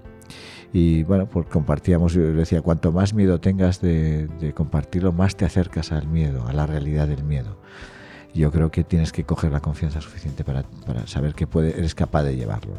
Y 0.72 1.02
bueno, 1.02 1.26
pues 1.26 1.46
compartíamos, 1.48 2.14
yo 2.14 2.32
decía, 2.32 2.62
cuanto 2.62 2.92
más 2.92 3.12
miedo 3.12 3.40
tengas 3.40 3.80
de, 3.82 4.52
compartirlo, 4.54 5.12
más 5.12 5.36
te 5.36 5.44
acercas 5.44 5.92
al 5.92 6.08
miedo, 6.08 6.46
a 6.46 6.52
la 6.52 6.66
realidad 6.66 7.08
del 7.08 7.24
miedo. 7.24 7.58
Yo 8.34 8.50
creo 8.50 8.70
que 8.70 8.82
tienes 8.82 9.12
que 9.12 9.24
coger 9.24 9.52
la 9.52 9.60
confianza 9.60 10.00
suficiente 10.00 10.44
para, 10.44 10.64
saber 11.06 11.34
que 11.34 11.46
puede, 11.46 11.76
eres 11.78 11.94
capaz 11.94 12.22
de 12.22 12.36
llevarlo. 12.36 12.72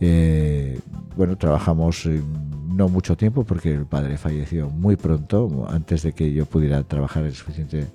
Eh, 0.00 0.80
bueno, 1.16 1.36
trabajamos 1.36 2.06
eh, 2.06 2.22
no 2.68 2.88
mucho 2.88 3.16
tiempo 3.16 3.44
porque 3.44 3.72
el 3.72 3.86
padre 3.86 4.16
falleció 4.16 4.70
muy 4.70 4.96
pronto, 4.96 5.66
antes 5.68 6.02
de 6.02 6.12
que 6.12 6.32
yo 6.32 6.46
pudiera 6.46 6.82
trabajar 6.82 7.24
el 7.24 7.34
suficiente 7.34 7.86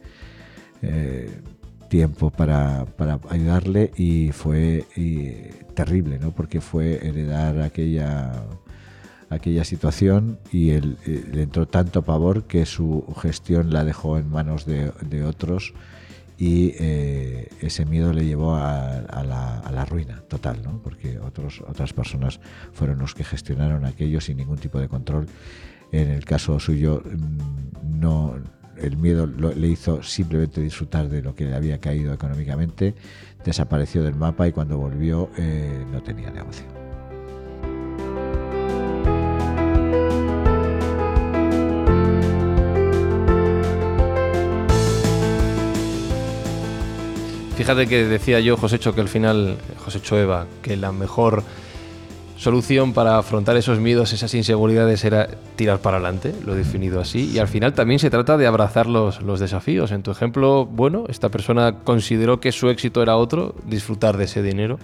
eh, 0.84 1.42
tiempo 1.90 2.30
para, 2.30 2.86
ayudarle 3.30 3.92
y 3.98 4.32
fue 4.32 4.86
terrible, 5.74 6.20
¿no? 6.20 6.32
porque 6.32 6.62
fue 6.62 7.06
heredar 7.06 7.62
aquella, 7.62 8.32
aquella 9.32 9.64
situación 9.64 10.38
y 10.52 10.72
él, 10.72 10.98
le 11.06 11.44
entró 11.44 11.68
tanto 11.68 12.04
pavor 12.04 12.44
que 12.44 12.66
su 12.66 13.06
gestión 13.22 13.72
la 13.72 13.84
dejó 13.86 14.18
en 14.18 14.30
manos 14.30 14.66
de, 14.66 15.24
otros 15.24 15.74
y 16.38 16.74
eh, 16.80 17.48
ese 17.62 17.86
miedo 17.86 18.14
le 18.14 18.26
llevó 18.26 18.56
a, 18.56 19.24
la, 19.26 19.60
a, 19.60 19.72
la, 19.72 19.86
ruina 19.86 20.22
total, 20.28 20.62
¿no? 20.64 20.82
porque 20.84 21.18
otros, 21.20 21.64
otras 21.68 21.94
personas 21.94 22.40
fueron 22.74 23.00
los 23.00 23.16
que 23.16 23.24
gestionaron 23.24 23.86
aquello 23.86 24.20
sin 24.20 24.38
ningún 24.38 24.58
tipo 24.58 24.80
de 24.80 24.90
control. 24.90 25.28
En 25.92 26.10
el 26.10 26.26
caso 26.26 26.60
suyo, 26.60 27.02
mm, 27.06 28.00
no 28.00 28.36
el 28.78 28.98
miedo 28.98 29.28
le 29.28 29.68
hizo 29.68 30.04
simplemente 30.04 30.62
disfrutar 30.62 31.08
de 31.08 31.22
lo 31.22 31.36
que 31.36 31.46
le 31.46 31.56
había 31.56 31.80
caído 31.80 32.14
económicamente, 32.14 32.96
desapareció 33.46 34.04
del 34.04 34.16
mapa 34.16 34.48
y 34.48 34.52
cuando 34.52 34.78
volvió 34.78 35.30
eh, 35.38 35.86
no 35.92 36.02
tenía 36.02 36.32
negocio. 36.32 36.81
Fíjate 47.62 47.86
que 47.86 48.06
decía 48.06 48.40
yo, 48.40 48.58
Josécho, 48.58 48.96
que 48.96 49.02
al 49.02 49.08
final, 49.08 49.56
Josécho 49.86 50.18
Eva, 50.18 50.48
que 50.64 50.76
la 50.76 50.92
mejor 50.92 51.44
solución 52.36 52.92
para 52.92 53.20
afrontar 53.20 53.56
esos 53.56 53.80
miedos, 53.80 54.14
esas 54.14 54.34
inseguridades 54.34 55.06
era 55.06 55.28
tirar 55.58 55.78
para 55.78 55.98
adelante, 55.98 56.34
lo 56.44 56.56
he 56.56 56.58
definido 56.58 57.00
así, 57.00 57.30
y 57.32 57.38
al 57.38 57.48
final 57.48 57.74
también 57.74 58.00
se 58.00 58.10
trata 58.10 58.36
de 58.36 58.48
abrazar 58.48 58.88
los, 58.88 59.22
los, 59.22 59.40
desafíos. 59.40 59.92
En 59.92 60.02
tu 60.02 60.10
ejemplo, 60.10 60.66
bueno, 60.66 61.04
esta 61.08 61.30
persona 61.30 61.82
consideró 61.84 62.40
que 62.40 62.52
su 62.52 62.68
éxito 62.68 63.04
era 63.04 63.16
otro, 63.16 63.54
disfrutar 63.68 64.18
de 64.18 64.24
ese 64.24 64.42
dinero, 64.42 64.80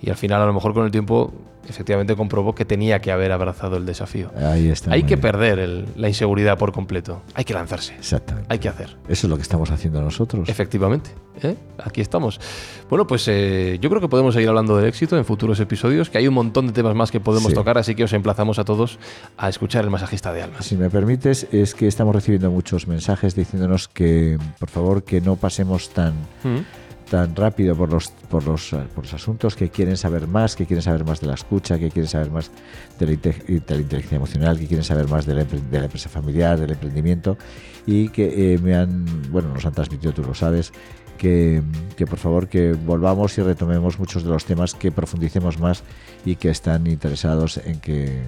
y 0.00 0.08
al 0.08 0.16
final 0.16 0.40
a 0.40 0.46
lo 0.46 0.54
mejor 0.54 0.72
con 0.72 0.86
el 0.86 0.90
tiempo 0.90 1.34
efectivamente 1.68 2.16
comprobó 2.16 2.54
que 2.54 2.64
tenía 2.64 3.00
que 3.00 3.12
haber 3.12 3.32
abrazado 3.32 3.76
el 3.76 3.86
desafío. 3.86 4.30
Ahí 4.36 4.68
está. 4.68 4.92
Hay 4.92 5.04
que 5.04 5.16
perder 5.16 5.86
la 5.96 6.08
inseguridad 6.08 6.58
por 6.58 6.72
completo. 6.72 7.22
Hay 7.34 7.44
que 7.44 7.54
lanzarse. 7.54 7.94
Exactamente. 7.94 8.48
Hay 8.52 8.58
que 8.58 8.68
hacer. 8.68 8.96
Eso 9.08 9.26
es 9.26 9.30
lo 9.30 9.36
que 9.36 9.42
estamos 9.42 9.70
haciendo 9.70 10.00
nosotros. 10.00 10.48
Efectivamente. 10.48 11.10
¿eh? 11.42 11.56
Aquí 11.78 12.00
estamos. 12.00 12.40
Bueno, 12.88 13.06
pues 13.06 13.26
eh, 13.28 13.78
yo 13.80 13.88
creo 13.88 14.00
que 14.00 14.08
podemos 14.08 14.34
seguir 14.34 14.48
hablando 14.48 14.76
del 14.76 14.86
éxito 14.86 15.16
en 15.16 15.24
futuros 15.24 15.58
episodios, 15.60 16.10
que 16.10 16.18
hay 16.18 16.28
un 16.28 16.34
montón 16.34 16.66
de 16.66 16.72
temas 16.72 16.94
más 16.94 17.10
que 17.10 17.20
podemos 17.20 17.52
tocar, 17.54 17.78
así 17.78 17.94
que 17.94 18.04
os 18.04 18.12
emplazamos 18.12 18.58
a 18.58 18.64
todos 18.64 18.98
a 19.36 19.48
escuchar 19.48 19.84
el 19.84 19.90
masajista 19.90 20.32
de 20.32 20.42
almas. 20.42 20.64
Si 20.64 20.76
me 20.76 20.90
permites, 20.90 21.46
es 21.52 21.74
que 21.74 21.86
estamos 21.86 22.14
recibiendo 22.14 22.50
muchos 22.50 22.86
mensajes 22.86 23.34
diciéndonos 23.34 23.88
que, 23.88 24.38
por 24.58 24.68
favor, 24.68 25.04
que 25.04 25.20
no 25.20 25.36
pasemos 25.36 25.90
tan... 25.90 26.14
Mm 26.44 26.81
tan 27.12 27.36
rápido 27.36 27.76
por 27.76 27.92
los, 27.92 28.08
por 28.30 28.42
los, 28.46 28.70
por 28.94 29.04
los 29.04 29.12
asuntos, 29.12 29.54
que 29.54 29.68
quieren 29.68 29.98
saber 29.98 30.26
más, 30.26 30.56
que 30.56 30.64
quieren 30.64 30.82
saber 30.82 31.04
más 31.04 31.20
de 31.20 31.26
la 31.26 31.34
escucha, 31.34 31.78
que 31.78 31.90
quieren 31.90 32.08
saber 32.08 32.30
más 32.30 32.50
de 32.98 33.04
la, 33.04 33.12
inteligencia 33.12 34.16
emocional, 34.16 34.58
que 34.58 34.66
quieren 34.66 34.82
saber 34.82 35.06
más 35.08 35.26
de 35.26 35.34
la, 35.34 35.44
de 35.44 35.78
la, 35.78 35.84
empresa 35.84 36.08
familiar, 36.08 36.58
del 36.58 36.70
emprendimiento 36.70 37.36
y 37.84 38.08
que 38.08 38.54
eh, 38.54 38.58
me 38.58 38.74
han, 38.74 39.30
bueno, 39.30 39.52
nos 39.52 39.66
han 39.66 39.74
transmitido, 39.74 40.14
tú 40.14 40.22
lo 40.22 40.34
sabes, 40.34 40.72
que, 41.18 41.60
que, 41.98 42.06
por 42.06 42.18
favor 42.18 42.48
que 42.48 42.72
volvamos 42.72 43.36
y 43.36 43.42
retomemos 43.42 43.98
muchos 43.98 44.24
de 44.24 44.30
los 44.30 44.46
temas, 44.46 44.72
que 44.72 44.90
profundicemos 44.90 45.60
más 45.60 45.82
y 46.24 46.36
que 46.36 46.48
están 46.48 46.86
interesados 46.86 47.58
en 47.58 47.78
que 47.80 48.22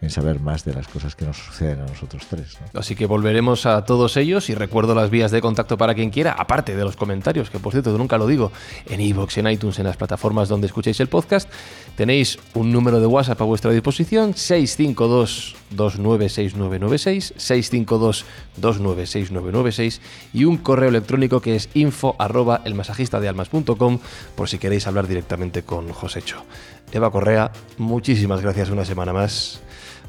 en 0.00 0.10
saber 0.10 0.40
más 0.40 0.64
de 0.64 0.74
las 0.74 0.88
cosas 0.88 1.16
que 1.16 1.24
nos 1.24 1.38
suceden 1.38 1.80
a 1.80 1.86
nosotros 1.86 2.24
tres. 2.28 2.58
Así 2.74 2.94
que 2.94 3.06
volveremos 3.06 3.66
a 3.66 3.84
todos 3.84 4.16
ellos 4.16 4.50
y 4.50 4.54
recuerdo 4.54 4.94
las 4.94 5.10
vías 5.10 5.30
de 5.30 5.40
contacto 5.40 5.78
para 5.78 5.94
quien 5.94 6.10
quiera, 6.10 6.32
aparte 6.32 6.76
de 6.76 6.84
los 6.84 6.96
comentarios, 6.96 7.50
que 7.50 7.58
por 7.58 7.72
cierto 7.72 7.96
nunca 7.96 8.18
lo 8.18 8.26
digo, 8.26 8.52
en 8.86 9.00
iVoox, 9.00 9.38
en 9.38 9.48
iTunes, 9.48 9.78
en 9.78 9.86
las 9.86 9.96
plataformas 9.96 10.48
donde 10.48 10.66
escucháis 10.66 11.00
el 11.00 11.08
podcast, 11.08 11.48
tenéis 11.96 12.38
un 12.54 12.72
número 12.72 13.00
de 13.00 13.06
WhatsApp 13.06 13.40
a 13.40 13.44
vuestra 13.44 13.70
disposición, 13.70 14.34
652 14.34 15.56
296996, 15.70 17.34
652 17.36 18.24
296996 18.56 20.00
y 20.34 20.44
un 20.44 20.58
correo 20.58 20.90
electrónico 20.90 21.40
que 21.40 21.56
es 21.56 21.70
info 21.74 22.16
arroba 22.18 22.60
elmasajistadealmas.com 22.64 23.98
por 24.34 24.48
si 24.48 24.58
queréis 24.58 24.86
hablar 24.86 25.06
directamente 25.06 25.62
con 25.62 25.90
Josécho. 25.92 26.44
Eva 26.92 27.10
Correa, 27.10 27.50
muchísimas 27.78 28.42
gracias 28.42 28.70
una 28.70 28.84
semana 28.84 29.12
más. 29.12 29.60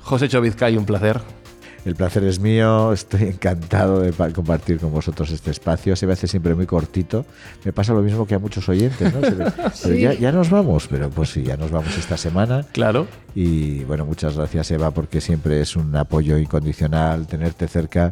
José 0.08 0.30
Chovizcay, 0.30 0.78
un 0.78 0.86
placer. 0.86 1.20
El 1.84 1.96
placer 1.96 2.24
es 2.24 2.40
mío, 2.40 2.94
estoy 2.94 3.24
encantado 3.24 4.00
de 4.00 4.14
compartir 4.32 4.80
con 4.80 4.90
vosotros 4.90 5.30
este 5.32 5.52
espacio. 5.52 5.98
Se 5.98 6.08
me 6.08 6.14
hace 6.14 6.28
siempre 6.28 6.56
muy 6.56 6.66
cortito. 6.66 7.26
Me 7.66 7.74
pasa 7.74 7.94
lo 7.94 8.02
mismo 8.02 8.26
que 8.26 8.34
a 8.34 8.40
muchos 8.40 8.70
oyentes, 8.70 9.14
¿no? 9.14 9.20
Pero 9.84 9.96
ya, 9.96 10.14
ya, 10.14 10.32
nos 10.32 10.50
vamos, 10.50 10.88
pero 10.88 11.10
pues 11.10 11.32
sí, 11.32 11.44
ya 11.44 11.58
nos 11.58 11.72
vamos 11.72 11.98
esta 11.98 12.16
semana. 12.16 12.66
Claro. 12.72 13.06
Y 13.36 13.84
bueno, 13.84 14.06
muchas 14.06 14.38
gracias 14.38 14.72
Eva, 14.72 14.92
porque 14.92 15.20
siempre 15.20 15.60
es 15.60 15.76
un 15.76 15.94
apoyo 15.96 16.38
incondicional 16.38 17.28
tenerte 17.28 17.68
cerca. 17.68 18.12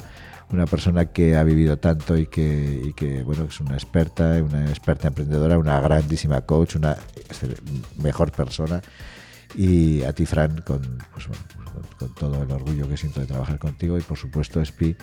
Una 0.52 0.66
persona 0.66 1.06
que 1.06 1.38
ha 1.38 1.44
vivido 1.44 1.78
tanto 1.78 2.18
y 2.18 2.28
que, 2.28 2.82
y 2.88 2.94
que 2.94 3.24
bueno, 3.24 3.46
es 3.46 3.60
una 3.62 3.74
experta, 3.74 4.44
una 4.44 4.66
experta 4.70 5.08
emprendedora, 5.08 5.58
una 5.58 5.80
grandísima 5.80 6.42
coach, 6.42 6.76
una 6.76 6.98
mejor 8.02 8.32
persona. 8.34 8.82
Y 9.58 10.04
a 10.04 10.14
ti, 10.14 10.26
Fran, 10.26 10.62
con, 10.62 10.82
pues, 11.14 11.28
con, 11.98 12.14
todo 12.14 12.44
el 12.44 12.52
orgullo 12.52 12.88
que 12.88 12.98
siento 12.98 13.22
de 13.22 13.26
trabajar 13.26 13.58
contigo 13.58 13.98
y 13.98 14.02
por 14.02 14.18
supuesto 14.18 14.64
Spi 14.64 14.96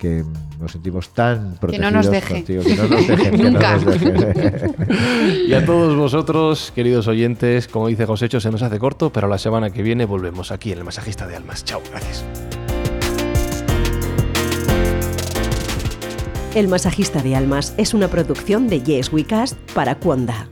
que 0.00 0.24
nos 0.58 0.72
sentimos 0.72 1.12
tan 1.12 1.56
protegidos 1.56 2.26
contigo 2.26 2.62
que 2.64 2.74
no 2.74 2.88
nos 2.88 3.06
dejen, 3.06 3.36
Nunca. 3.52 3.78
y 5.46 5.52
a 5.52 5.64
todos 5.66 5.94
vosotros, 5.94 6.72
queridos 6.74 7.06
oyentes, 7.06 7.68
como 7.68 7.88
dice 7.88 8.06
Josécho, 8.06 8.40
se 8.40 8.50
nos 8.50 8.62
hace 8.62 8.78
corto, 8.78 9.12
pero 9.12 9.28
la 9.28 9.36
semana 9.36 9.68
que 9.68 9.82
viene 9.82 10.06
volvemos 10.06 10.52
aquí 10.52 10.72
en 10.72 10.78
el 10.78 10.84
Masajista 10.84 11.26
de 11.26 11.36
Almas. 11.36 11.66
Chao, 11.66 11.82
gracias. 11.90 12.24
El 16.54 16.68
Masajista 16.68 17.22
de 17.22 17.36
Almas 17.36 17.74
es 17.76 17.92
una 17.92 18.08
producción 18.08 18.68
de 18.68 18.80
Yes 18.80 19.12
We 19.12 19.24
Cast 19.24 19.56
para 19.72 19.96
Cuonda. 19.96 20.48